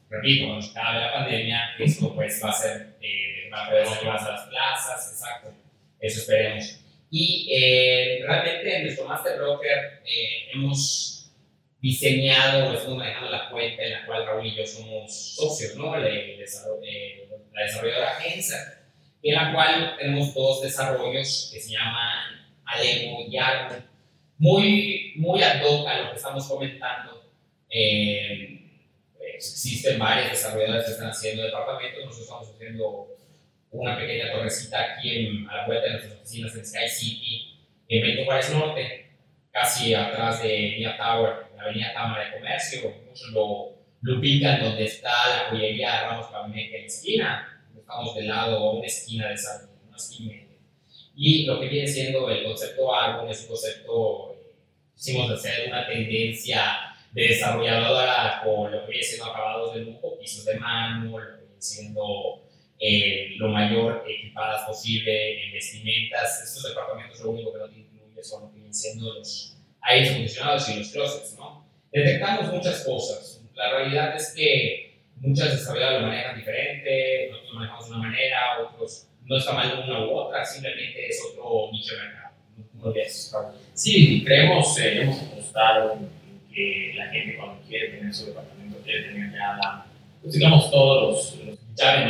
repito, 0.10 0.54
acabe 0.54 1.00
la 1.00 1.14
pandemia, 1.14 1.76
esto 1.80 2.14
pues 2.16 2.42
va 2.44 2.50
a 2.50 2.54
ser, 2.54 2.98
eh, 3.02 3.46
ir 3.46 3.50
más 3.52 4.24
a 4.24 4.32
las 4.32 4.48
plazas, 4.48 5.12
exacto 5.14 5.68
eso 6.00 6.20
esperemos. 6.20 6.80
Y 7.10 7.48
eh, 7.52 8.20
realmente 8.26 8.76
en 8.76 8.84
nuestro 8.84 9.06
Master 9.06 9.38
Broker 9.38 10.02
eh, 10.06 10.50
hemos 10.54 11.32
diseñado, 11.82 12.74
estamos 12.74 12.98
manejando 12.98 13.30
la 13.30 13.50
cuenta 13.50 13.84
en 13.84 13.92
la 13.94 14.06
cual 14.06 14.26
Raúl 14.26 14.46
y 14.46 14.56
yo 14.56 14.66
somos 14.66 15.36
socios, 15.36 15.76
¿no? 15.76 15.96
La, 15.96 16.10
la 16.10 17.64
desarrolladora 17.64 18.18
Agencia, 18.18 18.58
en 19.24 19.36
la 19.36 19.54
cual 19.54 19.96
tenemos 19.98 20.34
dos 20.34 20.62
desarrollos 20.62 21.50
que 21.54 21.60
se 21.60 21.72
llaman 21.72 22.48
Alemo 22.66 23.26
y 23.28 23.38
Armo, 23.38 23.78
muy, 24.38 25.14
muy 25.16 25.42
ad 25.42 25.64
hoc 25.64 25.88
a 25.88 26.02
lo 26.02 26.10
que 26.12 26.18
estamos 26.18 26.48
comentando. 26.48 27.32
Eh, 27.70 28.57
pues, 29.38 29.52
existen 29.52 30.00
varias 30.00 30.32
desarrolladoras 30.32 30.86
que 30.86 30.92
están 30.92 31.10
haciendo 31.10 31.44
departamentos, 31.44 32.06
nosotros 32.06 32.24
estamos 32.24 32.50
haciendo 32.50 33.08
una 33.70 33.98
pequeña 33.98 34.32
torrecita 34.32 34.94
aquí 34.94 35.16
en, 35.16 35.50
a 35.50 35.58
la 35.58 35.68
vuelta 35.68 35.86
de 35.86 35.92
nuestras 35.92 36.16
oficinas 36.16 36.56
en 36.56 36.66
Sky 36.66 36.90
City, 36.90 37.60
en 37.88 38.02
Benito 38.02 38.26
Juárez 38.26 38.50
Norte, 38.52 39.12
casi 39.52 39.94
atrás 39.94 40.42
de 40.42 40.76
Mia 40.78 40.98
Tower, 40.98 41.34
la 41.56 41.64
avenida 41.64 41.94
Cámara 41.94 42.26
de 42.26 42.38
Comercio. 42.38 42.94
Muchos 43.08 43.30
lo, 43.30 43.76
lo 44.02 44.20
ubican 44.20 44.60
donde 44.60 44.86
está 44.86 45.12
la 45.30 45.50
joyería 45.50 46.08
Ramos 46.08 46.28
Pavimente 46.32 46.76
en 46.76 46.82
la 46.82 46.88
esquina. 46.88 47.64
Estamos 47.78 48.16
del 48.16 48.28
lado, 48.28 48.72
una 48.72 48.86
esquina 48.86 49.28
de 49.28 49.34
esa, 49.36 49.70
una 49.88 49.96
esquina 49.96 50.36
Y 51.16 51.46
lo 51.46 51.60
que 51.60 51.68
viene 51.68 51.88
siendo 51.88 52.30
el 52.30 52.44
concepto 52.44 52.94
árbol 52.94 53.30
es 53.30 53.42
un 53.42 53.48
concepto, 53.48 54.36
hicimos 54.96 55.32
hacer 55.32 55.70
una 55.70 55.88
tendencia 55.88 56.62
de 56.62 56.87
desarrolladora 57.24 58.42
con 58.44 58.72
lo 58.72 58.86
que 58.86 58.92
viene 58.92 59.04
siendo 59.04 59.26
acabados 59.26 59.74
de 59.74 59.82
lujo, 59.82 60.18
pisos 60.20 60.46
de 60.46 60.56
mármol, 60.60 61.24
lo 61.24 61.38
que 61.38 61.46
viene 61.46 61.62
siendo 61.62 62.44
eh, 62.80 63.30
lo 63.38 63.50
mayor 63.50 64.04
equipadas 64.08 64.68
posible 64.68 65.44
en 65.46 65.52
vestimentas. 65.52 66.44
Estos 66.44 66.70
departamentos 66.70 67.20
lo 67.22 67.32
único 67.32 67.54
que 67.54 67.60
no 67.60 67.70
te 67.70 67.80
incluye 67.80 68.24
son 68.24 68.44
lo 68.44 68.50
que 68.50 68.56
vienen 68.56 68.74
siendo 68.74 69.14
los 69.14 69.58
aires 69.82 70.12
acondicionados 70.12 70.70
y 70.70 70.80
los 70.80 70.92
closets, 70.92 71.36
¿no? 71.38 71.68
Detectamos 71.92 72.54
muchas 72.54 72.84
cosas. 72.84 73.42
La 73.56 73.72
realidad 73.72 74.16
es 74.16 74.34
que 74.36 75.02
muchas 75.16 75.52
desarrolladoras 75.52 76.02
lo 76.02 76.08
manejan 76.10 76.38
diferente, 76.38 77.30
nosotros 77.32 77.54
lo 77.54 77.60
manejamos 77.60 77.86
de 77.86 77.96
una 77.96 78.10
manera, 78.10 78.40
otros 78.62 79.08
no 79.26 79.38
está 79.38 79.54
mal 79.54 79.84
una 79.84 80.06
u 80.06 80.12
otra, 80.12 80.46
simplemente 80.46 81.08
es 81.08 81.20
otro 81.32 81.72
nicho 81.72 81.96
de 81.96 82.02
mercado. 82.04 82.36
¿Cómo 82.80 82.94
ves? 82.94 83.36
Sí, 83.74 84.24
creemos, 84.24 84.78
eh, 84.80 85.02
hemos 85.02 85.22
apostado 85.24 86.00
que 86.58 86.94
la 86.96 87.06
gente 87.10 87.38
cuando 87.38 87.62
quiere 87.68 87.90
tener 87.90 88.12
su 88.12 88.26
departamento, 88.26 88.80
quiere 88.84 89.10
tener 89.10 89.32
ya 89.32 89.58
la, 89.58 89.86
pues 90.24 90.34
digamos, 90.34 90.72
todos 90.72 91.04
los, 91.04 91.46
los 91.46 91.60
ya 91.76 92.04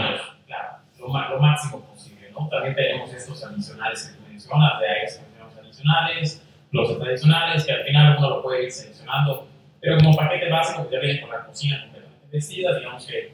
claro, 0.46 0.77
lo, 1.00 1.08
lo, 1.08 1.39
máximo 1.42 1.82
posible, 1.82 2.32
¿no? 2.32 2.48
También 2.48 2.74
tenemos 2.74 3.13
estos 3.13 3.44
adicionales 3.44 4.06
que 4.06 4.16
tú 4.16 4.30
mencionas, 4.30 4.80
de 4.80 4.88
aires 4.88 5.22
adicionales, 5.60 6.42
los 6.72 7.01
adicionales, 7.01 7.66
que 7.66 7.74
al 7.74 7.84
final 7.84 8.16
uno 8.18 8.30
lo 8.30 8.42
puede 8.42 8.63
ir 8.63 8.72
seleccionando, 8.72 9.50
pero 9.82 9.98
como 9.98 10.16
paquete 10.16 10.50
básico, 10.50 10.84
pues 10.84 10.94
ya 10.94 11.00
viene 11.00 11.20
con 11.20 11.30
la 11.30 11.46
cocina 11.46 11.82
completamente 11.82 12.27
vestida, 12.32 12.77
digamos 12.77 13.06
que 13.06 13.34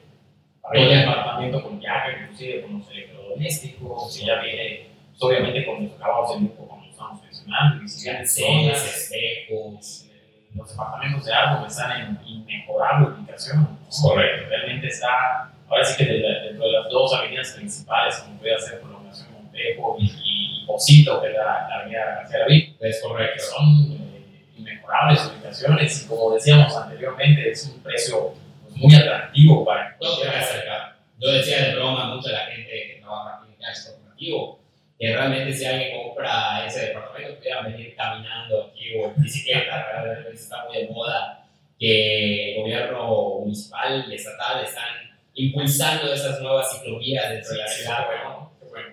para 0.64 0.80
el 0.80 0.90
departamento 0.90 1.62
con 1.62 1.80
llave, 1.80 2.24
inclusive 2.24 2.64
con 2.64 2.80
los 2.80 2.90
electrodomésticos, 2.90 4.20
y 4.20 4.26
ya 4.26 4.42
viene, 4.42 4.88
obviamente, 5.20 5.64
con 5.64 5.84
los 5.84 5.94
acabados 5.94 6.34
de 6.34 6.48
lujo, 6.48 6.68
como 6.68 6.84
estamos 6.86 7.22
mencionando, 7.22 7.84
y 7.84 7.88
si 7.88 8.10
espejos, 8.10 10.10
los 10.56 10.70
departamentos 10.70 11.26
de 11.26 11.34
árbol 11.34 11.68
están 11.68 12.00
en 12.00 12.20
inmejorable 12.26 13.08
ubicación. 13.08 13.78
Correcto. 14.02 14.50
Realmente 14.50 14.88
está, 14.88 15.52
ahora 15.68 15.84
sí 15.84 15.98
que 15.98 16.12
dentro 16.12 16.66
de 16.66 16.72
las 16.72 16.90
dos 16.90 17.14
avenidas 17.14 17.52
principales, 17.52 18.18
como 18.18 18.40
puede 18.40 18.60
ser 18.60 18.82
Prolongación 18.82 19.34
Montejo 19.34 19.98
y, 20.00 20.06
y 20.06 20.66
Posito, 20.66 21.22
que 21.22 21.30
es 21.30 21.34
la, 21.36 21.68
avenida 21.68 22.06
García 22.06 22.40
David, 22.40 22.74
es 22.80 23.02
correcto. 23.02 23.44
Son 23.44 23.92
eh, 23.92 24.46
inmejorables 24.58 25.26
ubicaciones 25.26 26.04
y 26.04 26.08
como 26.08 26.34
decíamos 26.34 26.76
anteriormente, 26.76 27.52
es 27.52 27.66
un 27.66 27.82
precio 27.82 28.34
pues, 28.64 28.76
muy 28.76 28.96
atractivo 28.96 29.66
para 29.66 29.98
todo 29.98 30.18
cerca. 30.18 30.98
Yo 31.20 31.32
decía 31.32 31.68
de 31.68 31.76
broma 31.76 32.16
mucho 32.16 32.30
a 32.30 32.34
la 32.34 32.46
gente 32.48 32.70
que 32.70 33.00
trabaja 33.02 33.40
aquí 33.40 33.54
en 33.54 33.60
cash 33.60 33.86
corporativo 33.88 34.63
que 35.04 35.14
realmente 35.14 35.52
si 35.52 35.66
alguien 35.66 36.02
compra 36.02 36.66
ese 36.66 36.88
departamento 36.88 37.36
pudiera 37.36 37.62
venir 37.64 37.94
caminando 37.94 38.72
aquí 38.72 38.96
o 38.96 39.08
en 39.08 39.22
bicicleta, 39.22 39.92
realmente 39.92 40.32
está 40.32 40.64
muy 40.64 40.78
de 40.78 40.88
moda 40.88 41.46
que 41.78 42.54
el 42.56 42.62
gobierno 42.62 43.40
municipal 43.42 44.06
y 44.10 44.16
estatal 44.16 44.64
están 44.64 45.12
impulsando 45.34 46.14
esas 46.14 46.40
nuevas 46.40 46.72
ciclovías 46.72 47.32
dentro 47.32 47.52
de 47.52 47.58
la 47.58 47.68
ciudad, 47.68 48.08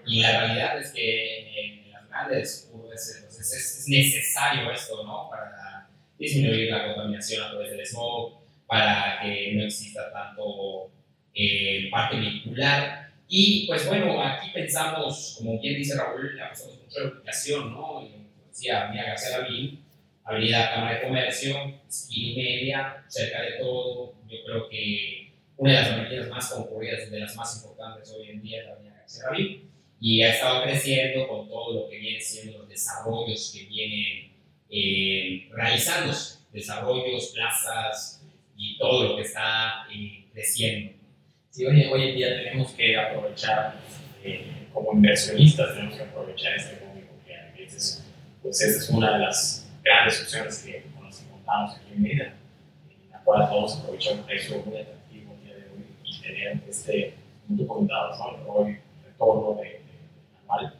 y 0.04 0.20
la 0.20 0.40
realidad 0.40 0.80
es 0.80 0.90
que 0.90 1.60
en 1.60 1.92
las 1.92 2.08
grandes 2.08 2.70
urbes 2.74 3.26
pues, 3.28 3.52
es, 3.52 3.84
necesario 3.86 4.68
esto, 4.72 5.04
¿no? 5.04 5.30
Para 5.30 5.88
disminuir 6.18 6.72
la 6.72 6.86
contaminación 6.86 7.44
a 7.44 7.50
través 7.50 7.70
del 7.70 7.86
smog, 7.86 8.32
para 8.66 9.20
que 9.22 9.52
no 9.52 9.62
exista 9.62 10.10
tanto 10.12 10.90
eh, 11.36 11.88
parte 11.88 12.16
vehicular 12.16 13.09
y 13.32 13.64
pues 13.68 13.86
bueno, 13.86 14.20
aquí 14.20 14.50
pensamos, 14.52 15.36
como 15.38 15.60
bien 15.60 15.76
dice 15.76 15.96
Raúl, 15.96 16.38
apostamos 16.40 16.80
mucho 16.82 16.98
en 16.98 17.04
la 17.04 17.12
ubicación, 17.12 17.72
¿no? 17.72 18.08
decía 18.48 18.88
Avenida 18.88 19.04
García 19.04 19.38
Lavín, 19.38 19.84
Avenida 20.24 20.74
Cámara 20.74 20.96
de 20.96 21.06
Comercio, 21.06 21.56
esquina 21.88 22.28
y 22.28 22.36
media, 22.36 23.04
cerca 23.06 23.42
de 23.42 23.52
todo. 23.52 24.14
Yo 24.28 24.36
creo 24.44 24.68
que 24.68 25.32
una 25.56 25.70
de 25.70 25.78
las 25.78 25.90
avenidas 25.92 26.28
más 26.28 26.52
concurridas, 26.52 27.08
de 27.08 27.20
las 27.20 27.36
más 27.36 27.56
importantes 27.56 28.10
hoy 28.10 28.30
en 28.30 28.42
día, 28.42 28.62
es 28.62 28.66
la 28.66 28.72
Avenida 28.72 28.96
García 28.96 29.24
Lavín. 29.30 29.70
Y 30.00 30.22
ha 30.22 30.34
estado 30.34 30.64
creciendo 30.64 31.28
con 31.28 31.48
todo 31.48 31.82
lo 31.82 31.88
que 31.88 31.98
viene 31.98 32.20
siendo 32.20 32.58
los 32.58 32.68
desarrollos 32.68 33.52
que 33.54 33.64
vienen 33.66 34.32
eh, 34.70 35.48
realizándose, 35.52 36.38
desarrollos, 36.52 37.28
plazas 37.28 38.24
y 38.56 38.76
todo 38.76 39.10
lo 39.10 39.16
que 39.16 39.22
está 39.22 39.86
eh, 39.94 40.24
creciendo. 40.32 40.99
Sí, 41.50 41.66
hoy, 41.66 41.84
hoy 41.86 42.10
en 42.10 42.14
día 42.14 42.28
tenemos 42.44 42.70
que 42.74 42.96
aprovechar, 42.96 43.74
eh, 44.22 44.68
como 44.72 44.92
inversionistas, 44.92 45.74
tenemos 45.74 45.96
que 45.96 46.02
aprovechar 46.04 46.54
este 46.54 46.78
que 47.26 47.34
a 47.34 47.52
veces, 47.58 48.06
pues 48.40 48.60
esta 48.60 48.78
es 48.78 48.90
una 48.90 49.14
de 49.14 49.18
las 49.18 49.68
grandes 49.82 50.22
opciones 50.22 50.62
que, 50.62 50.84
con 50.94 51.06
las 51.06 51.18
que 51.18 51.28
contamos 51.28 51.74
aquí 51.74 51.92
en 51.92 52.02
Mérida, 52.02 52.34
en 52.88 53.10
la 53.10 53.18
cual 53.24 53.48
podemos 53.48 53.76
aprovechar 53.80 54.14
un 54.14 54.22
precio 54.22 54.62
muy 54.64 54.78
atractivo 54.78 55.34
el 55.34 55.44
día 55.44 55.54
de 55.56 55.62
hoy 55.72 55.84
y 56.04 56.20
tener 56.22 56.60
este, 56.68 57.14
muy 57.48 57.58
documentado, 57.58 58.16
¿no? 58.16 58.52
Hoy, 58.52 58.78
retorno 59.04 59.60
de, 59.60 59.64
de, 59.64 59.80
anual. 60.48 60.74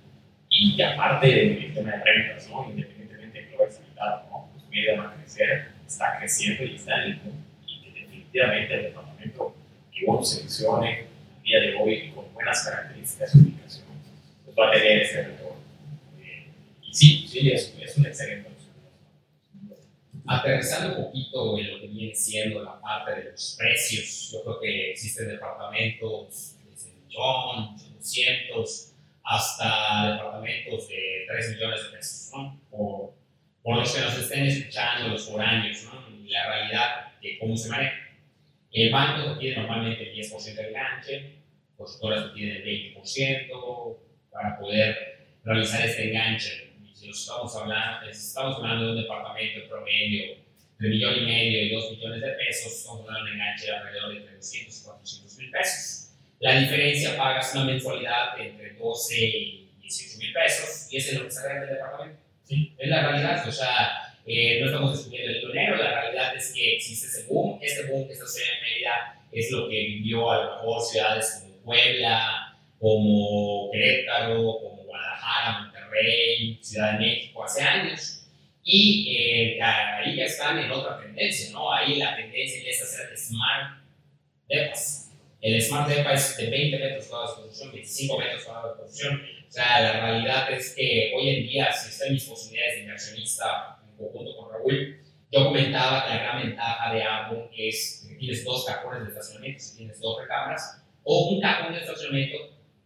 Y 0.51 0.81
aparte 0.83 1.27
del 1.27 1.75
tema 1.75 1.91
de 1.91 2.05
rentas, 2.05 2.49
¿no? 2.49 2.71
Independientemente 2.71 3.41
de 3.41 3.49
que 3.49 3.57
lo 3.57 3.65
vaya 3.65 3.77
a 3.99 4.23
¿no? 4.31 4.49
Pues 4.53 4.69
Mérida 4.71 5.03
va 5.03 5.11
a 5.11 5.15
crecer, 5.15 5.73
está 5.85 6.17
creciendo 6.21 6.63
y 6.63 6.77
está 6.77 6.95
en 6.95 7.11
el 7.11 7.17
mundo. 7.17 7.43
Y 7.67 7.83
que 7.83 8.01
definitivamente 8.03 8.75
el 8.75 8.83
departamento 8.83 9.10
uno 10.07 10.23
seleccione 10.23 11.07
a 11.39 11.43
día 11.43 11.61
de 11.61 11.77
hoy 11.77 12.11
con 12.11 12.33
buenas 12.33 12.65
características 12.65 13.33
de 13.35 13.41
ubicación, 13.41 13.87
pues 14.45 14.57
va 14.57 14.69
a 14.69 14.73
tener 14.73 15.03
ese 15.03 15.23
retorno. 15.23 15.61
Eh, 16.21 16.47
y 16.83 16.95
sí, 16.95 17.27
sí, 17.29 17.51
es, 17.51 17.75
es 17.81 17.97
una 17.97 18.09
excelente. 18.09 18.51
Aterrizando 20.27 20.97
un 20.97 21.07
poquito 21.07 21.59
en 21.59 21.73
lo 21.73 21.81
que 21.81 21.89
viene 21.89 22.15
siendo 22.15 22.63
la 22.63 22.81
parte 22.81 23.17
de 23.17 23.31
los 23.33 23.57
precios, 23.59 24.31
yo 24.33 24.45
creo 24.45 24.61
que 24.61 24.91
existen 24.93 25.29
departamentos 25.29 26.55
desde 26.71 26.93
millón, 26.93 27.77
200, 27.97 28.93
hasta 29.25 30.13
departamentos 30.13 30.89
de 30.89 31.27
3 31.29 31.51
millones 31.51 31.83
de 31.83 31.97
pesos, 31.97 32.31
¿no? 32.33 32.61
Por, 32.71 33.15
por 33.63 33.77
los 33.79 33.93
que 33.93 34.01
nos 34.03 34.19
estén 34.19 34.47
escuchando, 34.47 35.09
los 35.09 35.29
foráneos, 35.29 35.85
¿no? 35.85 36.17
Y 36.17 36.29
la 36.29 36.47
realidad 36.47 37.13
de 37.21 37.39
cómo 37.39 37.57
se 37.57 37.69
maneja. 37.69 38.10
El 38.73 38.93
banco 38.93 39.39
tiene 39.39 39.57
normalmente 39.57 40.11
el 40.11 40.17
10% 40.17 40.55
de 40.55 40.69
enganche, 40.69 41.33
constructoras 41.77 42.33
tienen 42.35 42.57
el 42.57 42.95
20% 42.95 43.97
para 44.31 44.59
poder 44.59 45.27
realizar 45.45 45.85
este 45.85 46.11
enganche. 46.11 46.71
si 46.95 47.11
estamos 47.11 47.57
hablando, 47.57 48.09
estamos 48.09 48.57
hablando 48.57 48.87
de 48.87 48.91
un 48.93 49.03
departamento 49.03 49.69
promedio 49.69 50.37
de 50.79 50.89
millón 50.89 51.15
y 51.19 51.27
medio 51.27 51.65
y 51.65 51.75
dos 51.75 51.91
millones 51.91 52.21
de 52.21 52.29
pesos, 52.29 52.73
estamos 52.73 53.01
hablando 53.01 53.25
de 53.25 53.33
un 53.33 53.41
enganche 53.41 53.67
de 53.67 53.77
alrededor 53.77 54.15
de 54.15 54.21
300 54.21 54.79
y 54.79 54.85
400 54.85 55.39
mil 55.39 55.51
pesos. 55.51 56.11
La 56.39 56.59
diferencia 56.59 57.17
pagas 57.17 57.55
una 57.55 57.65
mensualidad 57.65 58.41
entre 58.41 58.75
12 58.75 59.21
y 59.21 59.71
18 59.83 60.19
mil 60.19 60.33
pesos 60.33 60.93
y 60.93 60.97
ese 60.97 61.13
es 61.13 61.19
lo 61.19 61.25
que 61.25 61.31
sale 61.31 61.61
del 61.61 61.71
departamento. 61.71 62.21
¿Sí? 62.45 62.75
Es 62.79 62.89
la 62.89 63.09
realidad, 63.09 63.47
o 63.47 63.53
sea, 63.53 64.10
eh, 64.33 64.61
no 64.61 64.67
estamos 64.67 64.93
descubriendo 64.93 65.33
el 65.33 65.41
pionero, 65.41 65.77
la 65.77 66.03
realidad 66.03 66.37
es 66.37 66.53
que 66.55 66.77
existe 66.77 67.09
ese 67.09 67.27
boom. 67.27 67.59
Este 67.61 67.91
boom 67.91 68.07
que 68.07 68.13
está 68.13 68.25
sucediendo 68.25 68.55
en 68.59 68.73
Mérida 68.73 69.25
es 69.33 69.51
lo 69.51 69.69
que 69.69 69.75
vivió 69.75 70.31
a 70.31 70.45
lo 70.45 70.57
mejor 70.57 70.83
ciudades 70.83 71.43
como 71.43 71.57
Puebla, 71.65 72.59
como 72.79 73.71
Querétaro, 73.73 74.37
como 74.37 74.85
Guadalajara, 74.85 75.63
Monterrey, 75.63 76.59
Ciudad 76.63 76.93
de 76.93 76.99
México 76.99 77.45
hace 77.45 77.63
años. 77.63 78.29
Y 78.63 79.17
eh, 79.17 79.61
ahí 79.61 80.15
ya 80.15 80.25
están 80.27 80.61
en 80.61 80.71
otra 80.71 81.01
tendencia, 81.01 81.51
¿no? 81.51 81.73
Ahí 81.73 81.97
la 81.97 82.15
tendencia 82.15 82.63
es 82.71 82.83
hacer 82.83 83.17
smart 83.17 83.83
depas. 84.49 85.11
El 85.41 85.61
smart 85.61 85.89
depa 85.89 86.13
es 86.13 86.37
de 86.37 86.51
20 86.51 86.79
metros 86.79 87.07
cuadrados 87.07 87.37
de 87.37 87.43
construcción, 87.43 87.73
25 87.73 88.19
metros 88.19 88.45
cuadrados 88.45 88.77
de 88.77 88.83
construcción. 88.83 89.23
O 89.49 89.53
sea, 89.53 89.81
la 89.81 89.93
realidad 90.07 90.53
es 90.53 90.77
que 90.77 91.13
hoy 91.17 91.31
en 91.31 91.49
día, 91.49 91.73
si 91.73 91.89
están 91.89 92.13
mis 92.13 92.25
posibilidades 92.25 92.77
de 92.77 92.81
inversionista 92.83 93.80
junto 94.09 94.37
con 94.37 94.53
Raúl, 94.53 95.01
yo 95.33 95.45
comentaba 95.45 96.05
que 96.05 96.15
la 96.15 96.23
gran 96.23 96.43
ventaja 96.43 96.93
de 96.93 97.05
Avon 97.05 97.49
es 97.57 98.07
que 98.09 98.17
tienes 98.17 98.45
dos 98.45 98.65
cajones 98.65 99.03
de 99.05 99.09
estacionamiento, 99.11 99.61
si 99.61 99.77
tienes 99.77 100.01
dos 100.01 100.21
recámaras, 100.21 100.83
o 101.05 101.29
un 101.29 101.41
cajón 101.41 101.73
de 101.73 101.81
estacionamiento 101.81 102.39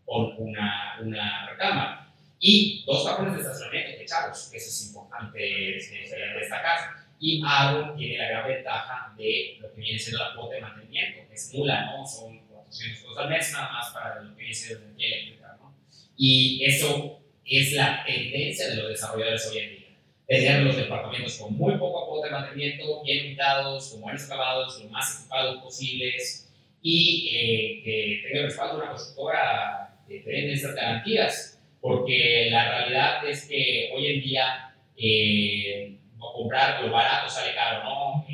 con 0.05 0.35
una, 0.37 0.99
una 1.01 1.49
recámara. 1.49 2.13
Y 2.39 2.85
dos 2.85 3.07
cajones 3.07 3.35
de 3.35 3.41
estacionamiento 3.41 4.03
echados, 4.03 4.53
eso 4.53 4.69
es 4.69 4.87
importante 4.89 5.39
destacar. 5.39 6.91
Y 7.19 7.43
Avon 7.47 7.97
tiene 7.97 8.19
la 8.19 8.29
gran 8.29 8.49
ventaja 8.49 9.15
de 9.17 9.57
lo 9.61 9.73
que 9.73 9.81
viene 9.81 9.99
siendo 9.99 10.23
la 10.23 10.35
cuota 10.35 10.57
de 10.57 10.61
mantenimiento, 10.61 11.27
que 11.27 11.35
es 11.35 11.55
nula, 11.55 11.87
¿no? 11.87 12.07
Son 12.07 12.39
400 12.47 13.01
pesos 13.01 13.19
al 13.19 13.31
mes 13.31 13.53
nada 13.53 13.73
más 13.73 13.91
para 13.95 14.21
lo 14.21 14.31
que 14.35 14.41
viene 14.41 14.55
siendo 14.55 14.85
energía 14.85 15.17
eléctrica, 15.17 15.57
¿no? 15.59 15.75
Y 16.19 16.63
eso 16.63 17.21
es 17.47 17.73
la 17.73 18.05
tendencia 18.05 18.69
de 18.69 18.77
los 18.77 18.89
desarrolladores 18.91 19.47
hoy 19.51 19.59
en 19.59 19.71
día 19.71 19.84
tener 20.27 20.63
los 20.63 20.77
departamentos 20.77 21.39
con 21.39 21.57
muy 21.57 21.77
poco 21.77 22.05
aporte 22.05 22.29
de 22.29 22.33
mantenimiento, 22.33 23.03
bien 23.03 23.27
ubicados, 23.27 23.91
con 23.91 24.01
buenos 24.03 24.25
acabados, 24.25 24.83
lo 24.83 24.91
más 24.91 25.21
equipados 25.21 25.63
posibles 25.63 26.53
y 26.83 27.31
eh, 27.35 27.83
que 27.85 28.29
tenga 28.29 28.47
respaldo 28.47 28.77
una 28.77 28.91
constructora 28.91 29.99
que 30.09 30.21
tenga 30.21 30.53
esas 30.53 30.75
garantías. 30.75 31.51
porque 31.81 32.49
la 32.51 32.79
realidad 32.79 33.29
es 33.29 33.47
que 33.47 33.91
hoy 33.95 34.07
en 34.07 34.21
día 34.23 34.75
eh, 34.97 35.99
comprar 36.19 36.83
lo 36.83 36.91
barato 36.91 37.29
sale 37.29 37.55
caro, 37.55 37.85
¿no? 37.85 38.25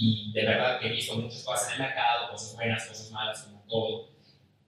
y 0.00 0.32
de 0.32 0.44
verdad 0.46 0.80
que 0.80 0.86
he 0.86 0.92
visto 0.92 1.14
muchas 1.16 1.44
cosas 1.44 1.68
en 1.68 1.74
el 1.74 1.88
mercado, 1.88 2.30
cosas 2.30 2.54
buenas, 2.54 2.86
cosas 2.86 3.10
malas, 3.10 3.42
como 3.42 3.62
todo, 3.68 4.08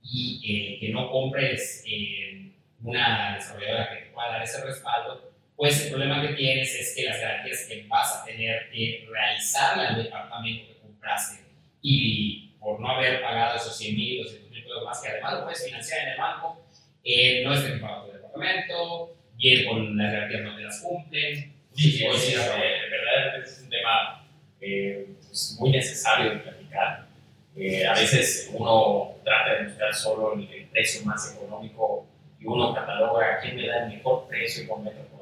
y 0.02 0.40
eh, 0.44 0.78
que 0.78 0.90
no 0.90 1.10
compres 1.10 1.82
eh, 1.86 2.52
una 2.82 3.34
desarrolladora 3.36 3.88
que 3.88 4.04
te 4.04 4.10
pueda 4.10 4.28
dar 4.28 4.42
ese 4.42 4.62
respaldo, 4.62 5.31
pues 5.62 5.80
el 5.84 5.90
problema 5.90 6.20
que 6.20 6.34
tienes 6.34 6.74
es 6.74 6.92
que 6.92 7.04
las 7.04 7.20
garantías 7.20 7.66
que 7.68 7.84
vas 7.86 8.16
a 8.16 8.24
tener 8.24 8.68
que 8.68 9.06
realizar 9.08 9.78
al 9.78 10.02
departamento 10.02 10.66
que 10.66 10.80
compraste 10.80 11.40
y 11.80 12.48
por 12.58 12.80
no 12.80 12.88
haber 12.88 13.22
pagado 13.22 13.56
esos 13.58 13.76
100 13.78 13.94
mil, 13.94 14.24
200 14.24 14.50
mil 14.50 14.64
pesos 14.64 14.84
más, 14.84 15.00
que 15.00 15.10
además 15.10 15.34
lo 15.34 15.44
puedes 15.44 15.64
financiar 15.64 16.02
en 16.02 16.08
el 16.08 16.18
banco, 16.18 16.66
eh, 17.04 17.44
no 17.44 17.54
estén 17.54 17.80
pagando 17.80 18.06
tu 18.06 18.12
departamento, 18.12 19.14
bien 19.36 19.68
con 19.68 19.96
las 19.96 20.12
garantías 20.12 20.42
no 20.42 20.56
te 20.56 20.62
las 20.62 20.80
cumplen. 20.80 21.54
Sí, 21.76 21.92
sí, 21.92 22.06
sí, 22.12 22.32
de 22.32 22.88
verdad 22.90 23.40
es 23.40 23.60
un 23.62 23.70
tema 23.70 24.26
eh, 24.60 25.06
pues 25.28 25.56
muy 25.60 25.70
necesario 25.70 26.32
de 26.32 26.36
platicar. 26.38 27.06
Eh, 27.54 27.86
a 27.86 27.94
veces 27.94 28.50
uno 28.52 29.14
trata 29.22 29.54
de 29.54 29.68
buscar 29.68 29.94
solo 29.94 30.34
el, 30.34 30.66
precio 30.72 31.04
más 31.04 31.36
económico 31.36 32.04
y 32.40 32.46
uno 32.46 32.74
cataloga 32.74 33.36
a 33.36 33.38
quién 33.40 33.54
me 33.54 33.68
da 33.68 33.84
el 33.84 33.90
mejor 33.90 34.26
precio 34.26 34.66
por 34.66 34.80
metro 34.80 35.06
¿no? 35.12 35.21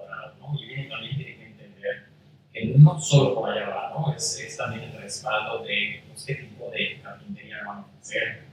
Y 0.55 0.89
también 0.89 1.17
tiene 1.17 1.37
que 1.37 1.47
entender 1.47 2.07
que 2.53 2.65
no 2.79 3.01
solo 3.01 3.35
por 3.35 3.51
allá 3.51 3.69
va, 3.69 3.91
¿no? 3.91 4.15
Es, 4.15 4.41
es 4.41 4.57
también 4.57 4.85
el 4.85 5.01
respaldo 5.01 5.63
de 5.65 6.03
pues, 6.09 6.25
qué 6.25 6.35
tipo 6.35 6.71
de 6.71 7.01
carpintería 7.03 7.65
van 7.67 7.79
a 7.79 7.87
hacer, 8.01 8.45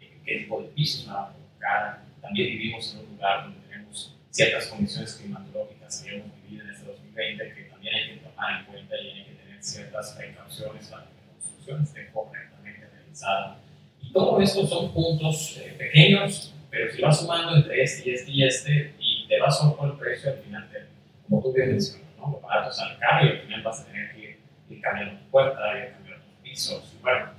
eh, 0.00 0.18
qué 0.24 0.38
tipo 0.38 0.62
de 0.62 0.68
pisos 0.68 1.06
van 1.06 1.24
a 1.24 1.32
colocar. 1.32 2.02
También 2.20 2.48
vivimos 2.48 2.94
en 2.94 3.00
un 3.00 3.16
lugar 3.16 3.44
donde 3.44 3.60
tenemos 3.68 4.16
ciertas 4.30 4.66
condiciones 4.68 5.14
climatológicas 5.14 6.02
que 6.02 6.16
hemos 6.16 6.28
vivido 6.42 6.64
en 6.64 6.70
este 6.70 6.86
2020 6.86 7.54
que 7.54 7.62
también 7.64 7.94
hay 7.94 8.08
que 8.10 8.16
tomar 8.16 8.60
en 8.60 8.66
cuenta 8.66 8.96
y 8.96 9.10
hay 9.10 9.24
que 9.24 9.32
tener 9.32 9.62
ciertas 9.62 10.12
precauciones 10.12 10.86
para 10.88 11.04
que 11.04 11.10
la 11.14 11.32
construcción 11.32 11.82
esté 11.82 12.10
correctamente 12.12 12.88
realizada. 12.88 13.58
Y 14.00 14.12
todo 14.12 14.40
esto 14.40 14.66
son 14.66 14.92
puntos 14.92 15.58
eh, 15.58 15.74
pequeños, 15.78 16.54
pero 16.70 16.90
si 16.90 17.02
vas 17.02 17.20
sumando 17.20 17.56
entre 17.56 17.82
este 17.82 18.08
y 18.08 18.14
este 18.14 18.30
y 18.30 18.44
este 18.44 18.94
y 18.98 19.28
te 19.28 19.38
vas 19.38 19.58
por 19.58 19.90
el 19.90 19.96
precio, 19.98 20.30
al 20.30 20.38
final, 20.38 20.68
te, 20.70 20.91
como 21.32 21.42
tú 21.42 21.52
bien 21.54 21.70
mencionas, 21.70 22.08
¿no? 22.18 22.40
barato 22.40 22.70
sale 22.70 22.98
caro 22.98 23.24
y 23.24 23.30
al 23.30 23.38
final 23.40 23.62
vas 23.62 23.80
a 23.80 23.86
tener 23.86 24.12
que 24.12 24.38
ir 24.68 24.80
cambiando 24.82 25.18
tu 25.18 25.30
puerta, 25.30 25.78
ir 25.78 25.92
cambiando 25.92 26.24
tus 26.26 26.34
pisos. 26.42 26.94
Y 26.94 27.02
bueno, 27.02 27.30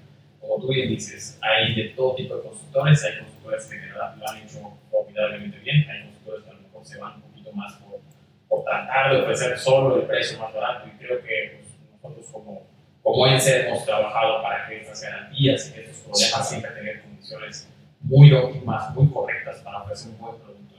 como 0.42 0.60
tú 0.60 0.68
bien 0.70 0.90
dices, 0.90 1.38
hay 1.42 1.76
de 1.76 1.90
todo 1.90 2.16
tipo 2.16 2.36
de 2.38 2.42
constructores, 2.42 3.04
hay 3.04 3.20
constructores 3.20 3.66
que 3.68 3.76
lo 3.96 4.28
han 4.28 4.38
hecho 4.38 4.78
formidablemente 4.90 5.60
bien, 5.60 5.88
hay 5.88 6.06
constructores 6.06 6.44
que 6.44 6.50
a 6.50 6.54
lo 6.54 6.62
mejor 6.62 6.86
se 6.86 6.98
van 6.98 7.16
un 7.18 7.22
poquito 7.22 7.52
más 7.54 7.74
por, 7.74 8.00
por 8.50 8.64
tratar 8.64 9.14
de 9.14 9.22
ofrecer 9.22 9.60
solo 9.60 9.98
el 9.98 10.08
precio 10.08 10.40
más 10.40 10.52
barato 10.52 10.88
y 10.88 10.98
creo 10.98 11.22
que 11.22 11.60
pues, 11.60 11.78
nosotros 12.02 12.26
como, 12.32 12.64
como 13.04 13.28
ENSE 13.28 13.68
hemos 13.68 13.86
trabajado 13.86 14.42
para 14.42 14.68
que 14.68 14.82
estas 14.82 15.04
garantías 15.04 15.70
y 15.70 15.74
que 15.74 15.82
estos 15.82 15.98
problemas 15.98 16.50
siempre 16.50 16.72
tengan 16.72 17.02
condiciones 17.02 17.70
muy 18.02 18.34
óptimas, 18.34 18.96
muy 18.96 19.08
correctas 19.10 19.60
para 19.60 19.84
ofrecer 19.84 20.12
un 20.14 20.18
buen 20.18 20.38
producto. 20.38 20.73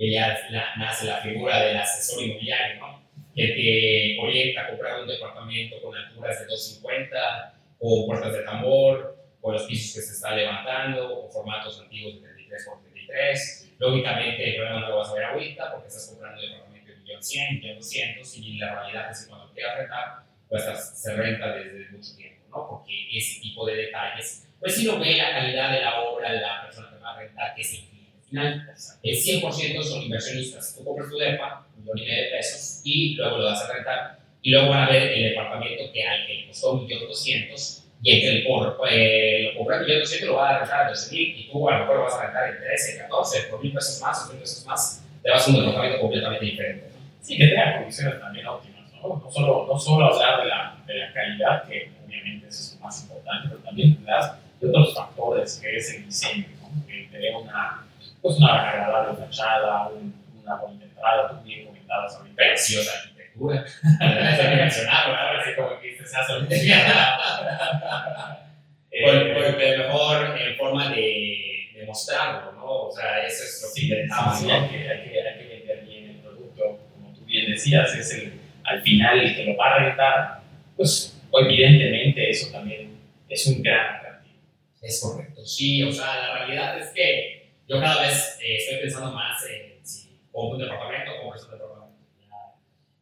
Ya 0.00 0.38
nace 0.76 1.06
la 1.06 1.18
figura 1.18 1.62
del 1.62 1.76
asesor 1.76 2.22
inmobiliario, 2.22 2.80
¿no? 2.80 3.00
que 3.34 3.46
te 3.46 4.20
orienta 4.20 4.62
a 4.62 4.68
comprar 4.70 5.00
un 5.00 5.08
departamento 5.08 5.80
con 5.80 5.96
alturas 5.96 6.40
de 6.40 6.46
250 6.46 7.54
o 7.78 8.06
puertas 8.06 8.32
de 8.32 8.42
tambor, 8.42 9.16
o 9.40 9.52
los 9.52 9.62
pisos 9.64 9.94
que 9.94 10.00
se 10.02 10.12
están 10.12 10.36
levantando, 10.36 11.24
o 11.24 11.30
formatos 11.30 11.80
antiguos 11.80 12.14
de 12.14 12.20
33 12.20 12.66
por 12.66 12.82
33. 12.82 13.72
Lógicamente, 13.78 14.50
el 14.50 14.56
problema 14.56 14.80
no 14.80 14.88
lo 14.90 14.96
vas 14.98 15.10
a 15.10 15.14
ver 15.14 15.24
ahorita 15.24 15.72
porque 15.72 15.88
estás 15.88 16.08
comprando 16.08 16.42
departamento 16.42 16.90
de 16.90 16.98
1.100.000, 16.98 17.78
1.200.000 17.78 18.44
y 18.44 18.58
la 18.58 18.74
realidad 18.74 19.10
es 19.10 19.22
que 19.22 19.30
cuando 19.30 19.52
quieras 19.54 19.78
rentar, 19.78 20.22
pues 20.48 20.64
se 20.94 21.16
renta 21.16 21.52
desde 21.54 21.88
mucho 21.90 22.16
tiempo, 22.16 22.42
¿no? 22.50 22.68
Porque 22.68 23.16
ese 23.16 23.40
tipo 23.40 23.64
de 23.64 23.76
detalles, 23.76 24.46
pues 24.58 24.74
si 24.74 24.84
no 24.84 24.98
ve 24.98 25.14
la 25.14 25.30
calidad 25.30 25.72
de 25.72 25.80
la 25.80 26.00
obra, 26.02 26.32
la 26.32 26.62
persona 26.62 26.90
que 26.90 26.98
va 26.98 27.14
a 27.14 27.18
rentar, 27.18 27.54
que 27.54 27.62
es 27.62 27.89
final, 28.30 28.74
el 29.02 29.16
100% 29.16 29.82
son 29.82 30.02
inversionistas. 30.02 30.76
Tú 30.76 30.84
compras 30.84 31.10
tu 31.10 31.18
depa, 31.18 31.66
un 31.76 31.82
millón 31.82 31.98
y 31.98 32.02
medio 32.02 32.22
de 32.22 32.30
pesos, 32.30 32.80
y 32.84 33.14
luego 33.14 33.38
lo 33.38 33.44
vas 33.44 33.62
a 33.62 33.72
rentar 33.72 34.20
y 34.42 34.50
luego 34.50 34.70
van 34.70 34.84
a 34.84 34.90
ver 34.90 35.12
el 35.12 35.22
departamento 35.30 35.92
que 35.92 36.06
al 36.06 36.26
que 36.26 36.34
le 36.34 36.46
costó 36.46 36.80
1.200.000 36.80 37.84
y 38.02 38.10
el 38.12 38.20
que 38.20 38.30
le 38.30 38.38
eh, 38.90 39.50
lo 39.52 39.58
compró 39.58 39.76
en 39.76 39.82
1.200.000 39.82 40.26
lo 40.26 40.34
va 40.36 40.48
a 40.48 40.58
rentar 40.60 40.86
a 40.86 40.90
12.000 40.90 41.12
y 41.12 41.50
tú 41.50 41.68
a 41.68 41.72
lo 41.74 41.80
mejor 41.80 41.96
lo 41.96 42.02
vas 42.04 42.14
a 42.14 42.22
rentar 42.24 42.48
en 42.48 42.60
13, 42.60 42.98
14, 42.98 43.42
por 43.50 43.62
mil 43.62 43.72
pesos 43.72 44.00
más 44.00 44.24
o 44.24 44.32
mil 44.32 44.40
pesos 44.40 44.64
más, 44.64 45.04
te 45.22 45.30
vas 45.30 45.46
a 45.46 45.50
un 45.50 45.56
departamento 45.58 46.00
completamente 46.00 46.44
diferente. 46.46 46.84
Sí, 47.20 47.36
que 47.36 47.48
tenga 47.48 47.76
condiciones 47.76 48.18
también 48.18 48.46
óptimas, 48.46 48.90
¿no? 48.94 49.22
No 49.22 49.30
solo, 49.30 49.66
no 49.70 49.78
solo 49.78 50.06
hablar 50.06 50.42
de 50.42 50.48
la, 50.48 50.82
de 50.86 50.94
la 50.94 51.12
calidad, 51.12 51.68
que 51.68 51.90
obviamente 52.06 52.48
es 52.48 52.76
lo 52.78 52.86
más 52.86 53.02
importante, 53.02 53.48
pero 53.50 53.60
también 53.60 53.98
de 54.60 54.68
otros 54.68 54.94
factores, 54.94 55.60
que 55.62 55.76
es 55.76 55.94
el 55.94 56.06
diseño, 56.06 56.46
¿no? 56.62 56.86
que 56.86 57.08
te 57.10 57.36
una, 57.36 57.84
pues 58.22 58.36
una 58.36 58.70
agradable 58.70 59.16
fachada, 59.16 59.88
un, 59.88 60.14
una 60.42 60.56
bonita 60.56 60.84
entrada, 60.84 61.28
tú 61.30 61.42
bien 61.42 61.66
comentabas 61.66 62.16
ahorita. 62.16 62.36
Preciosa 62.36 62.92
arquitectura. 62.98 63.64
mencionado, 64.56 65.16
ahora 65.16 65.44
sí 65.44 65.50
como 65.56 65.80
que 65.80 65.96
se 65.96 66.16
hace 66.16 66.32
eh, 68.90 69.32
porque 69.34 69.78
mejor 69.78 70.38
en 70.38 70.56
forma 70.56 70.90
de, 70.90 71.70
de, 71.74 71.86
mostrarlo, 71.86 72.52
¿no? 72.52 72.82
O 72.88 72.92
sea, 72.92 73.24
eso 73.24 73.44
es 73.44 73.62
lo 73.62 73.68
sí, 73.68 73.88
que 73.88 74.02
sí, 74.02 74.46
¿no? 74.46 74.52
hay, 74.52 74.68
que, 74.68 74.76
hay, 74.76 75.08
que, 75.08 75.22
hay 75.22 75.38
que 75.38 75.46
vender 75.48 75.84
bien 75.86 76.10
el 76.10 76.16
producto, 76.16 76.80
como 76.92 77.14
tú 77.14 77.24
bien 77.24 77.50
decías, 77.50 77.94
es 77.94 78.12
el, 78.14 78.32
al 78.64 78.82
final 78.82 79.20
el 79.20 79.34
que 79.34 79.44
lo 79.44 79.56
va 79.56 79.74
a 79.74 79.78
rentar, 79.78 80.40
pues 80.76 81.18
evidentemente 81.32 82.28
eso 82.28 82.52
también 82.52 82.98
es 83.28 83.46
un 83.46 83.62
gran 83.62 83.96
atractivo. 83.96 84.34
Es 84.82 85.00
correcto, 85.00 85.46
sí, 85.46 85.82
o 85.82 85.92
sea, 85.92 86.16
la 86.16 86.34
realidad 86.38 86.78
es 86.78 86.88
que 86.90 87.39
yo 87.70 87.80
cada 87.80 88.02
vez 88.02 88.38
eh, 88.42 88.56
estoy 88.56 88.78
pensando 88.80 89.12
más 89.12 89.42
en 89.46 89.86
si 89.86 90.20
compro 90.32 90.58
un 90.58 90.62
departamento, 90.62 91.12
compro 91.22 91.40
un 91.40 91.50
departamento 91.50 91.70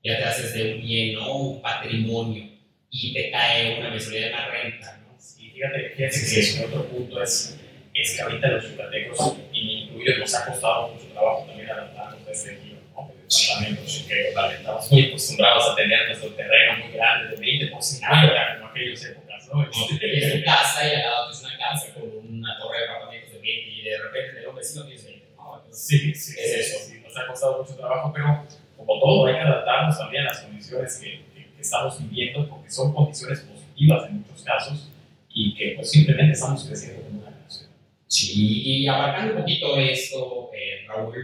ya 0.05 0.17
te 0.17 0.25
haces 0.25 0.55
de 0.55 0.75
un 0.75 0.81
bien, 0.81 1.15
¿no? 1.15 1.37
Un 1.37 1.63
patrimonio 1.63 2.45
y 2.91 3.13
te 3.13 3.31
cae 3.31 3.79
una 3.79 3.91
mensualidad 3.91 4.29
de 4.29 4.35
una 4.35 4.47
renta, 4.49 5.01
¿no? 5.03 5.17
Y 5.39 5.51
fíjate, 5.51 5.91
fíjate 5.91 6.59
que 6.59 6.65
otro 6.65 6.85
punto 6.87 7.23
es, 7.23 7.59
es 7.95 8.17
que 8.17 8.23
ahorita 8.23 8.49
los 8.49 8.71
yucatecos, 8.71 9.37
y 9.53 9.85
incluyo, 9.85 10.19
nos 10.19 10.35
ha 10.35 10.47
costado 10.47 10.89
mucho 10.89 11.07
trabajo 11.09 11.45
también 11.47 11.71
adaptarnos 11.71 12.29
a 12.29 12.35
giro, 12.35 12.81
¿no? 12.95 13.09
De 13.09 13.23
departamentos 13.23 14.05
que 14.09 14.33
vale, 14.35 14.55
estamos 14.55 14.93
muy 14.93 15.07
acostumbrados 15.07 15.69
a 15.69 15.77
tener 15.77 16.07
nuestro 16.07 16.31
terreno 16.31 16.85
muy 16.85 16.93
grande, 16.93 17.37
de 17.37 17.41
20 17.41 17.67
por 17.67 17.83
50, 17.83 18.59
como 18.59 18.71
aquellas 18.71 19.05
épocas, 19.05 19.49
¿no? 19.53 19.63
Es 19.63 20.33
tu 20.33 20.45
casa 20.45 20.89
y 20.89 20.95
al 20.95 21.03
lado 21.03 21.31
es 21.31 21.41
una 21.41 21.59
casa 21.59 21.95
con 21.95 22.05
una 22.29 22.59
torre 22.59 22.79
de 22.79 22.85
apartamentos 22.85 23.33
de 23.33 23.39
20 23.41 23.71
y 23.71 23.83
tienes 24.61 25.05
20, 25.05 25.27
¿no? 25.37 25.63
Sí, 25.71 26.15
sí, 26.15 26.37
es 26.39 26.55
eso. 26.55 26.91
Sí, 26.91 27.01
nos 27.01 27.17
ha 27.17 27.27
costado 27.27 27.63
mucho 27.63 27.77
trabajo, 27.77 28.13
pero 28.13 28.47
como 28.77 29.01
todo, 29.01 29.27
hay 29.27 29.35
que 29.35 29.41
adaptarnos 29.41 29.99
también 29.99 30.25
a 30.25 30.27
las 30.27 30.41
condiciones 30.41 30.97
que, 30.97 31.23
que, 31.35 31.61
estamos 31.61 31.99
viviendo, 32.01 32.49
porque 32.49 32.71
son 32.71 32.93
condiciones 32.93 33.41
positivas 33.41 34.09
en 34.09 34.21
muchos 34.21 34.43
casos 34.43 34.89
y 35.35 35.55
que 35.55 35.73
pues 35.77 35.91
simplemente 35.91 36.33
estamos 36.33 36.65
creciendo 36.65 37.03
como 37.03 37.21
una 37.21 37.31
nación. 37.31 37.71
Sí, 38.07 38.63
y 38.65 38.87
abarcando 38.87 39.35
un 39.35 39.41
poquito 39.41 39.77
esto, 39.79 40.51
eh, 40.55 40.87
Raúl, 40.87 41.15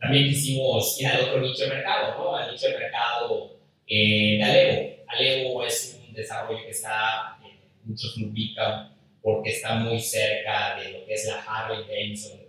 también 0.00 0.28
quisimos 0.28 1.00
ir 1.00 1.08
al 1.08 1.20
otro 1.24 1.40
nicho 1.40 1.64
de 1.64 1.70
mercado, 1.70 2.18
¿no? 2.18 2.36
Al 2.36 2.50
nicho 2.52 2.68
de 2.68 2.78
mercado 2.78 3.56
eh, 3.86 4.36
de 4.38 4.44
Alevo. 4.44 4.96
Alevo 5.08 5.64
es 5.64 6.00
un 6.06 6.14
desarrollo 6.14 6.62
que 6.62 6.70
está, 6.70 7.38
eh, 7.44 7.58
muchos 7.84 8.16
lo 8.16 8.28
ubican 8.28 8.94
porque 9.22 9.50
está 9.50 9.74
muy 9.74 10.00
cerca 10.00 10.76
de 10.76 10.92
lo 10.92 11.06
que 11.06 11.14
es 11.14 11.26
la 11.26 11.42
Harley 11.42 11.86
Davidson 11.86 12.39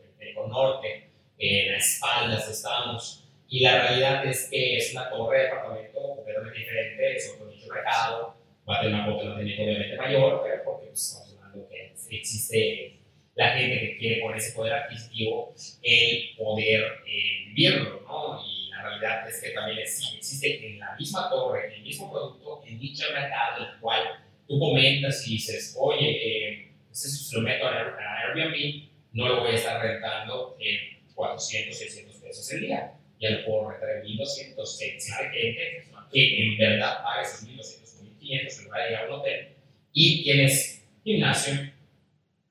Norte. 0.47 1.09
En 1.37 1.73
las 1.73 1.95
espaldas 1.95 2.47
estamos 2.47 3.21
y 3.51 3.59
la 3.59 3.81
realidad 3.81 4.25
es 4.25 4.47
que 4.49 4.77
es 4.77 4.93
una 4.93 5.09
torre 5.09 5.39
de 5.39 5.43
departamento 5.43 6.15
completamente 6.15 6.57
diferente, 6.57 7.17
es 7.17 7.33
otro 7.35 7.47
nicho 7.47 7.65
de 7.65 7.73
mercado, 7.73 8.37
va 8.67 8.77
a 8.77 8.81
tener 8.81 8.95
una 8.95 9.05
potencia 9.07 9.63
obviamente 9.63 9.97
mayor, 9.97 10.41
pero 10.41 10.63
porque 10.63 10.87
pues, 10.87 11.01
estamos 11.01 11.37
hablando 11.37 11.67
que 11.67 12.15
existe 12.15 12.97
la 13.35 13.49
gente 13.49 13.79
que 13.79 13.97
quiere 13.97 14.21
con 14.21 14.33
ese 14.35 14.53
poder 14.53 14.71
adquisitivo 14.71 15.53
el 15.83 16.35
poder 16.37 17.01
eh, 17.05 17.47
vivirlo, 17.47 18.01
¿no? 18.07 18.41
Y 18.45 18.69
la 18.69 18.83
realidad 18.83 19.27
es 19.27 19.41
que 19.41 19.49
también 19.49 19.79
existe 19.79 20.65
en 20.65 20.79
la 20.79 20.95
misma 20.95 21.29
torre, 21.29 21.67
en 21.67 21.73
el 21.73 21.81
mismo 21.81 22.09
producto, 22.09 22.63
en 22.65 22.79
dicho 22.79 23.03
mercado, 23.13 23.65
el 23.65 23.79
cual 23.81 24.01
tú 24.47 24.57
comentas 24.59 25.27
y 25.27 25.31
dices, 25.31 25.75
oye, 25.77 26.09
eh, 26.09 26.71
ese 26.89 27.35
lo 27.35 27.41
meto 27.41 27.67
a 27.67 28.27
Airbnb, 28.29 28.90
no 29.13 29.27
lo 29.27 29.41
voy 29.41 29.51
a 29.51 29.55
estar 29.55 29.81
rentando 29.81 30.57
en 30.59 31.01
400, 31.13 31.77
600 31.77 32.15
pesos 32.17 32.53
el 32.53 32.61
día 32.61 32.93
y 33.19 33.25
al 33.25 33.43
puedo 33.45 33.69
rentar 33.69 33.89
en 33.97 34.03
1200. 34.03 34.81
Existe 34.81 35.29
gente 35.29 35.87
que 36.11 36.43
en 36.43 36.57
verdad 36.57 37.03
paga 37.03 37.21
esos 37.21 37.43
1200 37.43 37.81
1500 38.21 38.59
en 38.59 38.65
lugar 38.65 38.83
de 38.83 38.91
ir 38.91 38.97
a 38.97 39.05
un 39.05 39.11
hotel 39.11 39.47
y 39.93 40.23
tienes 40.23 40.83
gimnasio, 41.03 41.71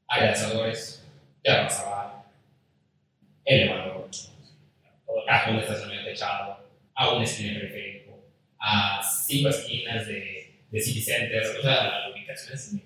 agradecedores, 0.06 1.06
terraza 1.42 1.88
bar, 1.88 2.24
elevador. 3.44 4.10
cajón 5.26 5.56
de 5.56 5.62
estacionamiento 5.62 6.10
techado, 6.10 6.68
a 6.94 7.14
un 7.14 7.22
esquina 7.22 7.58
periférico, 7.58 8.18
a 8.58 9.00
cinco 9.02 9.48
esquinas 9.48 10.06
de, 10.06 10.60
de 10.70 10.80
City 10.80 11.00
o 11.00 11.62
sea, 11.62 11.84
la 11.84 12.10
ubicación 12.12 12.54
es 12.54 12.76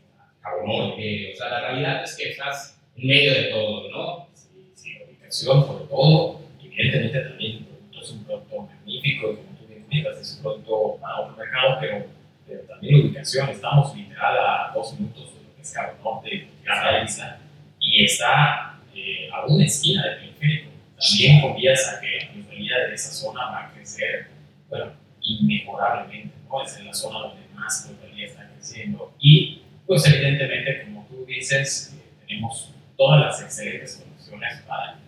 Cabo 0.41 0.67
Norte, 0.67 1.33
o 1.33 1.37
sea, 1.37 1.49
la 1.49 1.61
realidad 1.61 2.05
es 2.05 2.17
que 2.17 2.31
estás 2.31 2.79
en 2.97 3.07
medio 3.07 3.35
de 3.35 3.43
todo, 3.45 3.91
¿no? 3.91 4.29
Sí, 4.35 4.71
sí, 4.75 4.95
la 4.99 5.07
ubicación, 5.07 5.67
por 5.67 5.89
todo, 5.89 6.41
evidentemente 6.63 7.21
también 7.21 7.57
el 7.59 7.65
producto 7.65 8.01
es 8.01 8.11
un 8.11 8.25
producto 8.25 8.61
magnífico, 8.63 9.27
como 9.37 9.59
tú 9.59 9.67
bien 9.67 9.83
indicas, 9.91 10.19
es 10.19 10.37
un 10.37 10.43
producto 10.43 10.99
para 11.01 11.21
otro 11.21 11.37
mercado, 11.37 11.77
pero, 11.81 12.07
pero 12.47 12.61
también 12.63 12.99
la 12.99 13.05
ubicación, 13.07 13.49
estamos 13.49 13.97
literal 13.97 14.39
a 14.39 14.73
dos 14.75 14.93
minutos 14.99 15.35
de 15.35 15.43
lo 15.43 15.55
que 15.57 15.63
es 15.63 15.73
Cabo 15.73 15.93
Norte, 16.03 16.49
la 16.65 17.03
isla, 17.03 17.41
y 17.81 18.05
está 18.05 18.81
eh, 18.95 19.29
a 19.33 19.47
una 19.47 19.65
esquina 19.65 20.05
del 20.07 20.19
periférico. 20.19 20.71
También 20.99 21.41
confías 21.41 21.89
a 21.89 22.01
que 22.01 22.19
la 22.19 22.33
plusvalía 22.33 22.79
de 22.89 22.95
esa 22.95 23.13
zona 23.13 23.41
va 23.47 23.67
a 23.67 23.73
crecer, 23.73 24.29
bueno, 24.69 24.93
inmejorablemente, 25.21 26.35
¿no? 26.49 26.63
Es 26.65 26.77
en 26.79 26.87
la 26.87 26.95
zona 26.95 27.19
donde 27.21 27.43
más 27.55 27.87
plusvalía 27.87 28.27
está 28.27 28.49
creciendo. 28.55 29.15
Y, 29.19 29.63
pues, 29.87 30.07
evidentemente, 30.07 30.85
como 30.85 31.07
tú 31.11 31.25
dices, 31.27 31.95
eh, 31.97 32.27
tenemos 32.27 32.74
todas 32.97 33.21
las 33.21 33.43
excelentes 33.43 33.97
condiciones 33.97 34.63
para, 34.63 34.99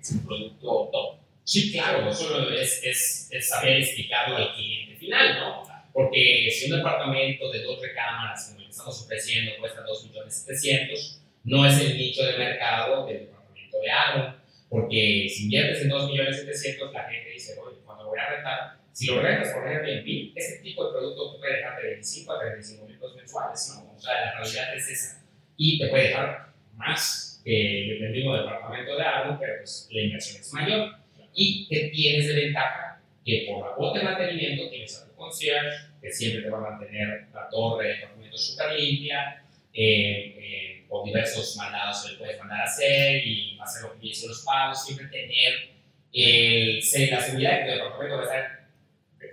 sea 0.00 0.16
un 0.18 0.26
producto 0.26 0.88
top. 0.92 1.16
Sí, 1.44 1.72
claro, 1.72 2.08
eso 2.08 2.48
es, 2.50 2.80
es, 2.84 3.28
es, 3.30 3.48
saber 3.48 3.78
explicarlo 3.78 4.36
al 4.36 4.54
cliente 4.54 4.96
final, 4.96 5.40
¿no? 5.40 5.62
Porque 5.92 6.48
si 6.50 6.70
un 6.70 6.78
departamento 6.78 7.50
de 7.50 7.62
dos 7.62 7.80
recámaras, 7.82 8.48
como 8.48 8.60
el 8.60 8.66
que 8.66 8.70
estamos 8.70 9.02
ofreciendo, 9.02 9.52
cuesta 9.58 9.84
2.700.000, 9.84 11.18
no 11.44 11.66
es 11.66 11.80
el 11.80 11.96
nicho 11.96 12.24
de 12.24 12.38
mercado 12.38 13.06
del 13.06 13.20
departamento 13.20 13.80
de 13.80 13.90
agua, 13.90 14.42
porque 14.68 15.26
si 15.28 15.44
inviertes 15.44 15.82
en 15.82 15.90
2.700.000, 15.90 16.92
la 16.92 17.02
gente 17.10 17.30
dice, 17.30 17.58
oye, 17.58 17.78
cuando 17.84 18.06
voy 18.06 18.18
a 18.18 18.30
rentar, 18.30 18.80
si 18.92 19.06
lo 19.06 19.20
rentas 19.20 19.52
por 19.52 19.66
Airbnb, 19.66 20.32
ese 20.36 20.58
tipo 20.62 20.84
de 20.86 20.92
producto 20.92 21.32
te 21.32 21.38
puede 21.38 21.56
dejar 21.56 21.80
de 21.80 21.88
25 21.88 22.32
a 22.32 22.40
35 22.40 22.86
mil 22.86 22.98
pesos 22.98 23.16
mensuales, 23.16 23.72
¿no? 23.74 23.94
O 23.96 24.00
sea, 24.00 24.12
la 24.12 24.38
realidad 24.38 24.76
es 24.76 24.88
esa. 24.88 25.22
Y 25.56 25.78
te 25.78 25.88
puede 25.88 26.08
dejar 26.08 26.52
más 26.74 27.29
que 27.44 27.98
el 27.98 28.10
mismo 28.10 28.36
departamento 28.36 28.96
de 28.96 29.02
agua, 29.02 29.38
pero 29.40 29.54
pues 29.58 29.88
la 29.90 30.00
inversión 30.02 30.40
es 30.40 30.52
mayor. 30.52 30.90
Y 31.34 31.66
que 31.68 31.90
tienes 31.94 32.26
de 32.26 32.34
ventaja 32.34 33.00
que 33.24 33.46
por 33.48 33.68
la 33.68 33.74
cuota 33.74 33.98
de 33.98 34.04
mantenimiento 34.04 34.68
tienes 34.68 34.98
a 34.98 35.06
tu 35.06 35.14
concierge, 35.14 35.76
que 36.00 36.10
siempre 36.10 36.42
te 36.42 36.50
va 36.50 36.58
a 36.58 36.70
mantener 36.70 37.26
la 37.32 37.48
torre 37.48 37.88
de 37.88 37.94
departamento 37.94 38.36
súper 38.36 38.78
limpia, 38.78 39.42
eh, 39.72 40.34
eh, 40.38 40.84
o 40.88 41.04
diversos 41.04 41.56
mandados 41.56 42.02
que 42.02 42.12
le 42.12 42.18
puedes 42.18 42.38
mandar 42.38 42.62
a 42.62 42.64
hacer 42.64 43.24
y 43.24 43.56
hacer 43.60 43.82
lo 43.82 43.94
que 43.94 44.00
dicen 44.00 44.28
los 44.28 44.44
pagos, 44.44 44.84
siempre 44.84 45.06
tener 45.06 45.70
el, 46.12 46.80
la 47.10 47.20
seguridad 47.20 47.52
de 47.52 47.58
que 47.58 47.64
tu 47.64 47.76
departamento 47.76 48.16
va 48.16 48.22
a 48.22 48.24
estar 48.24 48.60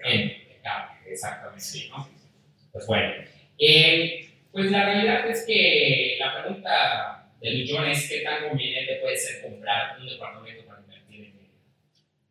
en 0.04 0.62
cambio, 0.62 1.12
exactamente, 1.12 1.62
sí, 1.62 1.89
¿no? 1.89 2.08
Pues 2.72 2.86
bueno, 2.86 3.13
eh, 3.58 4.30
pues 4.52 4.72
la 4.72 4.86
realidad 4.86 5.28
es 5.30 5.43
que 5.48 6.17
la 6.20 6.41
pregunta 6.41 7.26
del 7.41 7.58
millón 7.58 7.89
es 7.89 8.10
qué 8.10 8.21
tan 8.21 8.50
conveniente 8.50 8.95
puede 8.95 9.17
ser 9.17 9.41
comprar 9.41 10.00
un 10.00 10.08
departamento 10.08 10.65
para 10.65 10.82
invertir 10.82 11.19
en 11.19 11.26
él. 11.26 11.50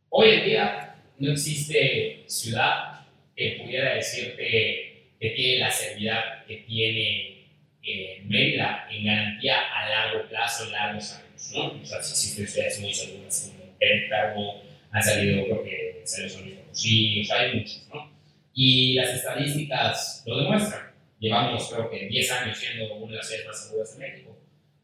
Hoy 0.08 0.30
en 0.30 0.44
día 0.44 0.96
no 1.18 1.32
existe 1.32 2.24
ciudad 2.26 3.06
que 3.34 3.60
pudiera 3.62 3.94
decirte 3.94 5.12
que 5.18 5.30
tiene 5.30 5.60
la 5.60 5.70
seguridad 5.70 6.44
que 6.46 6.56
tiene 6.58 7.36
en 7.82 8.28
Mérida 8.28 8.86
en 8.90 9.04
garantía 9.04 9.60
a 9.72 9.88
largo 9.88 10.28
plazo, 10.28 10.68
largos 10.70 11.12
años, 11.12 11.52
¿no? 11.54 11.80
O 11.80 11.84
sea, 11.84 12.02
si 12.02 12.12
existen 12.12 12.48
ciudades 12.48 12.80
muy 12.80 12.92
seguras 12.92 13.52
como 13.54 13.78
Querétaro, 13.78 14.62
han 14.90 15.02
salido, 15.02 15.44
creo 15.44 15.64
que 15.64 16.02
salió 16.04 16.28
San 16.28 16.42
Luis 16.42 16.56
Potosí, 16.56 17.20
o 17.20 17.24
sea, 17.24 17.40
hay 17.40 17.54
muchos, 17.56 17.88
¿no? 17.92 18.12
Y 18.54 18.94
las 18.94 19.10
estadísticas 19.10 20.24
lo 20.26 20.38
demuestran. 20.38 20.92
Llevamos, 21.18 21.70
creo 21.72 21.90
que 21.90 22.06
10 22.06 22.32
años 22.32 22.58
siendo 22.58 22.94
una 22.94 23.12
de 23.12 23.16
las 23.18 23.28
ciudades 23.28 23.46
más 23.46 23.64
seguras 23.64 23.98
de 23.98 24.08
México. 24.08 24.35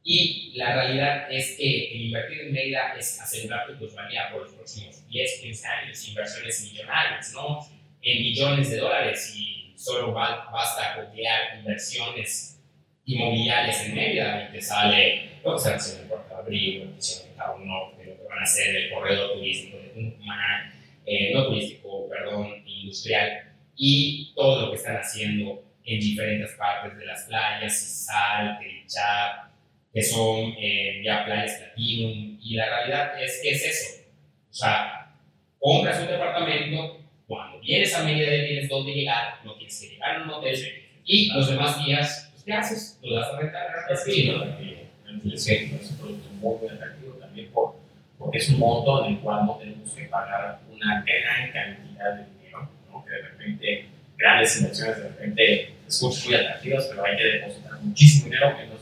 Y 0.04 0.52
la 0.56 0.74
realidad 0.74 1.32
es 1.32 1.56
que 1.56 1.92
el 1.92 2.02
invertir 2.06 2.40
en 2.40 2.52
Mérida 2.52 2.94
es 2.98 3.20
asegurar 3.20 3.66
tu 3.68 3.78
plusvalía 3.78 4.30
por 4.32 4.42
los 4.42 4.52
próximos 4.52 5.08
10, 5.08 5.40
15 5.42 5.66
años, 5.66 6.08
inversiones 6.08 6.70
millonarias, 6.70 7.32
¿no? 7.34 7.60
En 8.02 8.22
millones 8.22 8.70
de 8.70 8.78
dólares 8.78 9.34
y 9.36 9.72
solo 9.76 10.12
basta 10.12 10.96
copiar 10.96 11.58
inversiones 11.58 12.60
inmobiliarias 13.04 13.86
en 13.86 13.94
Mérida 13.94 14.48
y 14.48 14.52
te 14.52 14.60
sale 14.60 15.30
lo 15.44 15.54
que 15.54 15.62
se 15.62 15.70
hace 15.70 15.96
en 15.96 16.02
el 16.02 16.08
Puerto 16.08 16.36
Abril, 16.36 16.92
que 16.96 17.02
se 17.02 17.28
en 17.28 17.34
Cabo 17.36 17.58
Norte, 17.58 18.04
lo 18.04 18.16
que 18.16 18.24
van 18.28 18.38
a 18.38 18.42
hacer 18.42 18.74
el 18.74 18.90
corredor 18.90 19.34
turístico 19.34 19.76
de 19.78 19.88
Tucumán, 19.88 20.72
eh, 21.06 21.32
no 21.32 21.46
turístico, 21.46 22.08
perdón, 22.08 22.62
industrial, 22.66 23.52
y 23.76 24.32
todo 24.34 24.62
lo 24.62 24.70
que 24.70 24.76
están 24.76 24.96
haciendo 24.96 25.64
en 25.84 26.00
diferentes 26.00 26.52
partes 26.52 26.96
de 26.98 27.06
las 27.06 27.24
playas, 27.24 28.06
Sal, 28.06 28.58
Terichá, 28.60 29.51
que 29.92 30.02
son 30.02 30.54
eh, 30.58 31.02
ya 31.04 31.24
playas 31.24 31.58
Platinum, 31.58 32.38
y 32.42 32.54
la 32.54 32.66
realidad 32.66 33.22
es 33.22 33.40
que 33.42 33.50
es 33.50 33.64
eso. 33.64 34.02
O 34.50 34.54
sea, 34.54 35.14
compras 35.58 36.00
un 36.00 36.08
departamento, 36.08 37.00
cuando 37.26 37.60
vienes 37.60 37.94
a 37.94 38.04
Mérida 38.04 38.46
tienes 38.46 38.68
dónde 38.68 38.92
llegar, 38.92 39.38
no 39.44 39.54
tienes 39.54 39.80
que 39.80 39.88
llegar 39.88 40.16
a 40.16 40.22
un 40.22 40.30
hotel, 40.30 40.58
y 41.04 41.32
los 41.32 41.48
demás 41.48 41.84
días 41.84 42.32
¿qué 42.44 42.52
haces? 42.52 42.98
Lo 43.02 43.16
das 43.16 43.32
a 43.32 43.38
rentar 43.38 43.66
Es 43.90 44.04
que 44.04 44.32
¿no? 44.32 45.78
Es 45.78 45.90
un 45.90 45.96
producto 45.98 46.28
muy, 46.40 46.58
muy 46.58 46.68
atractivo 46.68 47.12
también 47.14 47.50
por, 47.50 47.76
porque 48.18 48.38
es 48.38 48.48
un 48.50 48.58
monto 48.58 49.04
en 49.04 49.12
el 49.12 49.20
cual 49.20 49.46
no 49.46 49.56
tenemos 49.56 49.92
que 49.92 50.04
pagar 50.04 50.60
una 50.70 51.04
gran 51.04 51.52
cantidad 51.52 52.14
de 52.16 52.24
dinero, 52.38 52.68
¿no? 52.90 53.04
que 53.04 53.10
de 53.10 53.22
repente 53.22 53.86
grandes 54.16 54.56
inversiones 54.60 54.96
de 54.96 55.02
repente 55.08 55.74
escuchan 55.86 56.24
muy 56.24 56.34
atractivas, 56.34 56.86
pero 56.88 57.04
hay 57.04 57.16
que 57.16 57.24
depositar 57.24 57.80
muchísimo 57.82 58.24
dinero 58.26 58.58
en 58.60 58.70
los 58.70 58.81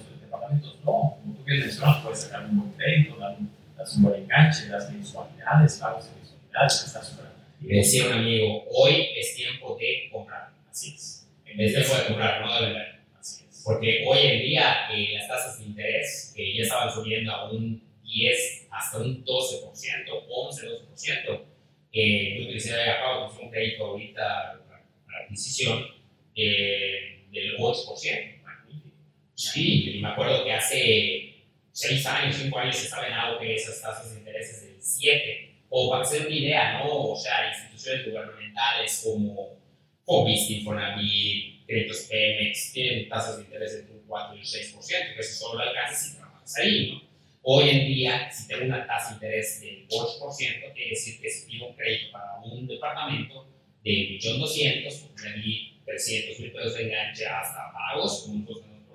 departamentos. 0.51 0.77
No, 0.85 1.19
como 1.23 1.35
tú 1.37 1.45
bien 1.45 1.61
mencionas, 1.61 2.03
puedes 2.03 2.21
sacar 2.21 2.45
un 2.47 2.59
buen 2.59 2.73
crédito, 2.73 3.17
dar 3.17 3.37
un, 3.39 3.51
un 3.97 4.03
buen 4.03 4.23
enganche, 4.23 4.69
das 4.69 4.91
mensualidades, 4.93 5.79
pagos 5.79 6.07
de 6.07 6.17
mensualidades, 6.17 6.85
está 6.87 7.03
súper 7.03 7.27
atractivo. 7.27 7.71
Decía 7.71 8.07
un 8.07 8.13
amigo, 8.13 8.65
hoy 8.71 9.09
es 9.17 9.35
tiempo 9.35 9.77
de 9.79 10.09
comprar. 10.11 10.51
Así 10.71 10.95
es. 10.95 11.29
En 11.45 11.57
vez 11.57 11.75
de 11.75 12.07
comprar, 12.07 12.45
no 12.45 12.55
de 12.55 12.67
vender. 12.67 13.01
Porque 13.65 14.05
hoy 14.07 14.19
en 14.21 14.41
día 14.41 14.89
eh, 14.91 15.15
las 15.19 15.29
tasas 15.29 15.59
de 15.59 15.67
interés 15.67 16.33
que 16.35 16.57
ya 16.57 16.63
estaban 16.63 16.91
subiendo 16.91 17.31
a 17.31 17.51
un 17.51 17.83
10 18.05 18.69
hasta 18.71 18.99
un 18.99 19.25
12%, 19.25 20.25
11, 20.29 20.67
12%, 20.67 21.41
eh, 21.93 22.37
yo 22.37 22.45
utilicé 22.45 22.73
de 22.73 22.95
un 23.43 23.51
crédito 23.51 23.85
ahorita 23.85 24.61
para 25.07 25.25
adquisición 25.25 25.85
eh, 26.35 27.25
del 27.31 27.57
8%. 27.59 28.40
Sí, 29.41 29.97
y 29.97 30.03
me 30.03 30.09
acuerdo 30.09 30.45
que 30.45 30.53
hace 30.53 31.35
6 31.73 32.07
años, 32.07 32.37
5 32.37 32.59
años 32.59 32.85
estaba 32.85 33.07
en 33.07 33.15
auge 33.15 33.55
esas 33.55 33.81
tasas 33.81 34.13
de 34.13 34.19
intereses 34.19 34.63
del 34.65 34.77
7. 34.79 35.63
O 35.71 35.91
para 35.91 36.03
hacer 36.03 36.27
una 36.27 36.37
idea, 36.37 36.79
¿no? 36.79 37.13
O 37.13 37.17
sea, 37.17 37.49
instituciones 37.49 38.07
gubernamentales 38.07 39.01
como 39.03 39.57
FOBIS, 40.05 40.51
Infonavit, 40.51 41.65
créditos 41.67 42.07
Pemex 42.11 42.73
tienen 42.75 43.09
tasas 43.09 43.39
de 43.39 43.45
interés 43.45 43.77
entre 43.77 43.95
un 43.95 44.07
4 44.07 44.37
y 44.37 44.41
un 44.41 44.45
6%, 44.45 45.15
que 45.15 45.21
eso 45.21 45.47
solo 45.47 45.65
lo 45.65 45.71
alcanza 45.71 45.95
si 45.95 46.17
trabajas 46.17 46.57
ahí, 46.59 46.91
¿no? 46.93 47.03
Hoy 47.43 47.71
en 47.71 47.87
día, 47.87 48.31
si 48.31 48.47
tengo 48.47 48.67
una 48.67 48.87
tasa 48.87 49.09
de 49.09 49.15
interés 49.15 49.61
del 49.63 49.89
8%, 49.89 50.75
quiere 50.75 50.91
decir 50.91 51.19
que 51.19 51.31
si 51.31 51.51
pido 51.51 51.69
un 51.69 51.77
crédito 51.77 52.13
para 52.13 52.35
un 52.45 52.67
departamento 52.67 53.49
de 53.83 53.91
1.200.000, 54.21 55.01
porque 55.01 55.31
le 55.31 55.43
di 55.43 55.81
300 55.87 56.41
mil 56.41 56.53
pesos 56.53 56.75
de 56.75 56.83
enganche 56.83 57.27
hasta 57.27 57.73
pagos, 57.73 58.25
con 58.27 58.45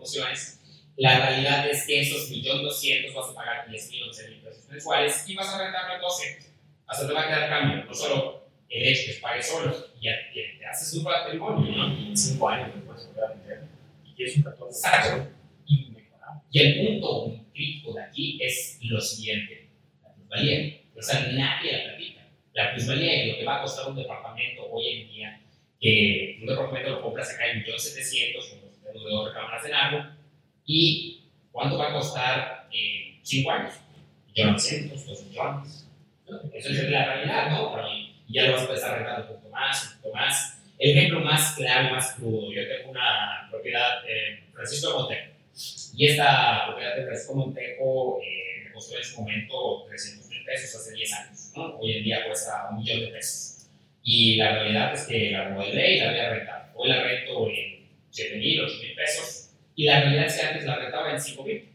promociones, 0.05 0.61
la 0.97 1.19
realidad 1.19 1.69
es 1.69 1.85
que 1.85 2.01
esos 2.01 2.31
1.200.000 2.31 3.13
vas 3.13 3.29
a 3.29 3.35
pagar 3.35 3.67
10.000 3.67 4.03
o 4.03 4.11
11.000 4.11 4.41
pesos 4.41 4.69
mensuales 4.69 5.25
y 5.27 5.35
vas 5.35 5.49
a 5.49 5.63
rentarlo 5.63 6.01
12. 6.01 6.39
Hasta 6.87 7.07
te 7.07 7.13
va 7.13 7.21
a 7.23 7.27
quedar 7.27 7.49
cambio, 7.49 7.83
no 7.83 7.93
solo 7.93 8.45
el 8.69 8.87
hecho 8.87 9.11
que 9.11 9.19
pague 9.19 9.43
solo 9.43 9.75
y 9.99 10.05
ya 10.05 10.13
te, 10.33 10.65
haces 10.65 10.93
un 10.93 11.03
patrimonio, 11.03 11.75
¿no? 11.75 11.99
Y 11.99 12.09
en 12.09 12.17
cinco 12.17 12.49
años 12.49 12.71
después 12.73 13.07
volver 13.07 13.23
a 13.23 13.27
vender. 13.29 13.63
Y 14.05 14.23
es 14.23 14.37
un 14.37 14.43
14% 14.43 14.67
Exacto. 14.67 15.27
inmejorable. 15.67 16.41
Y 16.51 16.59
el 16.59 16.87
punto 16.87 17.45
crítico 17.53 17.93
de 17.93 18.03
aquí 18.03 18.39
es 18.41 18.79
lo 18.81 19.01
siguiente: 19.01 19.69
la 20.03 20.13
plusvalía. 20.13 20.81
O 20.95 21.01
sea, 21.01 21.19
nadie 21.33 21.73
la 21.73 21.83
platica. 21.83 22.21
La 22.53 22.71
plusvalía 22.73 23.21
es 23.21 23.31
lo 23.31 23.37
que 23.39 23.45
va 23.45 23.57
a 23.57 23.61
costar 23.61 23.89
un 23.89 23.97
departamento 23.97 24.65
hoy 24.71 24.87
en 24.87 25.07
día, 25.09 25.41
que 25.81 26.37
un 26.39 26.47
departamento 26.47 26.91
lo 26.91 27.01
compras 27.01 27.33
acá 27.33 27.51
en 27.51 27.63
1.700.000, 27.63 28.64
dos 29.09 29.27
recámaras 29.27 29.65
en 29.65 29.73
algo, 29.73 30.05
y 30.65 31.21
¿cuánto 31.51 31.77
va 31.77 31.89
a 31.89 31.93
costar 31.93 32.67
en 32.71 33.19
5 33.23 33.51
años? 33.51 33.73
1.900.000, 34.35 35.05
2 35.05 35.23
millones. 35.25 35.87
Eso 36.53 36.69
es 36.69 36.89
la 36.89 37.05
realidad, 37.05 37.51
¿no? 37.51 37.71
Para 37.71 37.87
mí 37.87 38.15
y 38.27 38.33
ya 38.33 38.43
lo 38.43 38.53
vas 38.53 38.61
a 38.61 38.65
empezar 38.65 38.97
rentando 38.97 39.33
un 39.33 39.39
poco 39.39 39.49
más, 39.49 39.95
un 39.95 40.01
poco 40.01 40.15
más. 40.15 40.61
El 40.77 40.97
ejemplo 40.97 41.19
más 41.21 41.55
claro, 41.55 41.95
más 41.95 42.13
crudo, 42.13 42.51
yo 42.51 42.61
tengo 42.67 42.91
una 42.91 43.47
propiedad 43.49 43.99
en 44.07 44.43
Francisco 44.53 44.99
Montejo 44.99 45.31
y 45.95 46.07
esta 46.07 46.65
propiedad 46.67 46.97
de 46.97 47.05
Francisco 47.05 47.35
Montejo 47.35 48.19
eh, 48.21 48.63
me 48.65 48.73
costó 48.73 48.97
en 48.97 49.03
su 49.03 49.21
momento 49.21 49.85
300 49.87 50.29
mil 50.29 50.43
pesos 50.43 50.75
hace 50.75 50.95
10 50.95 51.13
años. 51.13 51.51
¿no? 51.55 51.77
Hoy 51.77 51.97
en 51.97 52.03
día 52.03 52.25
cuesta 52.25 52.67
un 52.71 52.79
millón 52.79 52.99
de 53.01 53.07
pesos. 53.07 53.67
Y 54.03 54.35
la 54.35 54.51
realidad 54.51 54.93
es 54.93 55.03
que 55.03 55.31
la 55.31 55.45
remodelé 55.45 55.95
y 55.95 55.99
la 55.99 56.11
voy 56.11 56.19
a 56.19 56.29
rentar. 56.29 56.71
Hoy 56.75 56.89
la 56.89 57.03
rento 57.03 57.49
en 57.49 57.74
7 58.15 58.37
mil, 58.37 58.61
8 58.61 58.75
mil 58.81 58.95
pesos. 58.95 59.49
Y 59.75 59.85
la 59.85 60.01
realidad 60.01 60.25
es 60.25 60.39
que 60.39 60.45
antes 60.45 60.65
la 60.65 60.75
rentaba 60.77 61.11
en 61.11 61.19
5 61.19 61.43
mil. 61.43 61.69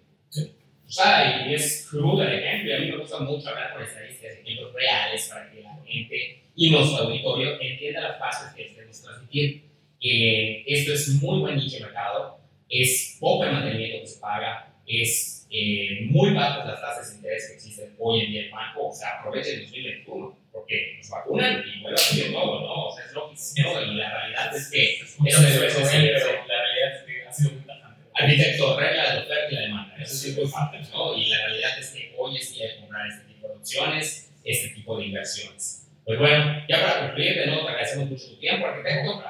O 0.88 0.92
sea, 0.92 1.46
y 1.46 1.54
es 1.54 1.86
crudo 1.88 2.22
el 2.22 2.32
ejemplo. 2.32 2.70
Y 2.70 2.74
a 2.74 2.78
mí 2.80 2.86
me 2.90 2.96
gusta 2.96 3.20
mucho 3.20 3.48
hablar 3.48 3.74
con 3.74 3.82
estadísticas, 3.82 4.38
ejemplos 4.38 4.72
reales 4.74 5.28
para 5.28 5.50
que 5.50 5.62
la 5.62 5.78
gente 5.86 6.40
y 6.56 6.70
nuestro 6.70 7.04
auditorio 7.04 7.60
entienda 7.60 8.00
las 8.00 8.18
fases 8.18 8.52
que 8.54 8.66
queremos 8.74 9.00
transmitir. 9.00 9.62
Eh, 10.02 10.64
esto 10.66 10.92
es 10.92 11.08
muy 11.22 11.40
buen 11.40 11.56
nicho 11.56 11.76
de 11.76 11.84
mercado, 11.84 12.38
es 12.68 13.16
poco 13.20 13.44
el 13.44 13.52
mantenimiento 13.52 14.00
que 14.00 14.06
se 14.06 14.20
paga, 14.20 14.74
es 14.86 15.39
eh, 15.50 16.06
muy 16.10 16.32
bajas 16.32 16.66
las 16.66 16.80
tasas 16.80 17.10
de 17.10 17.16
interés 17.16 17.48
que 17.48 17.54
existen 17.54 17.94
hoy 17.98 18.20
en 18.20 18.30
día 18.30 18.40
en 18.40 18.46
el 18.46 18.52
banco, 18.52 18.88
o 18.88 18.94
sea, 18.94 19.18
aprovechen 19.18 19.54
el 19.54 19.62
2021, 19.62 20.38
porque 20.52 20.94
nos 20.96 21.10
vacunan 21.10 21.64
y 21.66 21.80
vuelve 21.82 21.96
a 21.96 21.98
subir 21.98 22.32
todo, 22.32 22.60
¿no? 22.60 22.86
O 22.86 22.96
sea, 22.96 23.04
es 23.04 23.12
lo 23.12 23.28
que 23.28 23.34
hicieron 23.34 23.90
y 23.90 23.94
la 23.96 24.10
realidad 24.10 24.56
es 24.56 24.70
que 24.70 24.94
eso 24.94 25.24
es 25.24 25.26
pero 25.26 26.46
la 26.46 26.62
realidad 26.62 26.96
es 26.96 27.02
que 27.04 27.24
ha 27.26 27.32
sido 27.32 27.50
muy 27.50 27.62
tajante. 27.62 28.00
Arquitecto, 28.14 28.78
regla 28.78 29.12
de 29.12 29.18
oferta 29.20 29.50
y 29.50 29.54
la 29.54 29.60
demanda, 29.62 29.96
eso 30.00 30.28
es 30.28 30.36
muy 30.36 30.46
fácil, 30.46 30.80
¿no? 30.92 31.16
Y 31.16 31.26
la 31.26 31.46
realidad 31.46 31.78
es 31.78 31.88
que 31.90 32.14
hoy 32.16 32.36
es 32.36 32.54
día 32.54 32.68
de 32.68 32.76
comprar 32.76 33.08
este 33.08 33.24
tipo 33.24 33.48
de 33.48 33.54
opciones, 33.54 34.32
este 34.44 34.68
tipo 34.68 34.98
de 34.98 35.06
inversiones. 35.06 35.88
Pues 36.04 36.18
bueno, 36.18 36.64
ya 36.68 36.80
para 36.80 37.00
concluir, 37.00 37.38
de 37.38 37.46
nuevo 37.46 37.62
te 37.62 37.68
agradecemos 37.70 38.10
mucho 38.10 38.28
tu 38.28 38.36
tiempo, 38.38 38.66
arquitecto, 38.66 39.22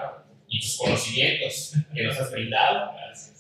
y 0.48 0.60
tus 0.60 0.76
conocimientos 0.76 1.74
que 1.94 2.02
nos 2.02 2.18
has 2.18 2.30
brindado. 2.30 2.92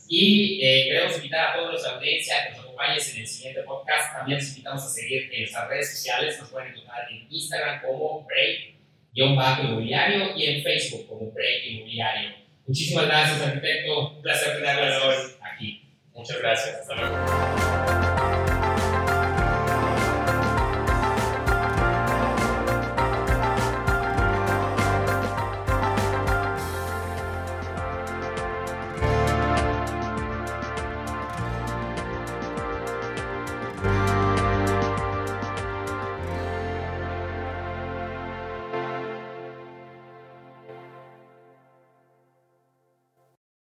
Y 0.08 0.60
eh, 0.60 0.84
queremos 0.88 1.16
invitar 1.16 1.50
a 1.50 1.56
todos 1.56 1.72
los 1.72 1.86
audiencia 1.86 2.34
que 2.48 2.56
nos 2.56 2.59
acompañes 2.80 3.14
en 3.14 3.20
el 3.20 3.26
siguiente 3.26 3.62
podcast. 3.62 4.14
También 4.14 4.38
les 4.38 4.48
invitamos 4.50 4.82
a 4.82 4.88
seguir 4.88 5.28
en 5.32 5.40
nuestras 5.40 5.68
redes 5.68 5.90
sociales. 5.90 6.38
Nos 6.38 6.48
pueden 6.50 6.72
encontrar 6.72 7.00
en 7.10 7.26
Instagram 7.30 7.82
como 7.82 8.26
Break-Inmobiliario 8.26 10.34
y 10.36 10.46
en 10.46 10.62
Facebook 10.62 11.06
como 11.06 11.30
Break 11.30 11.66
Inmobiliario. 11.66 12.30
Muchísimas 12.66 13.06
gracias, 13.06 13.42
arquitecto. 13.42 14.10
Un 14.10 14.22
placer 14.22 14.56
tenerlo 14.56 15.12
aquí. 15.42 15.84
Muchas 16.14 16.38
gracias. 16.38 16.76
Hasta 16.76 16.94
luego. 16.94 17.16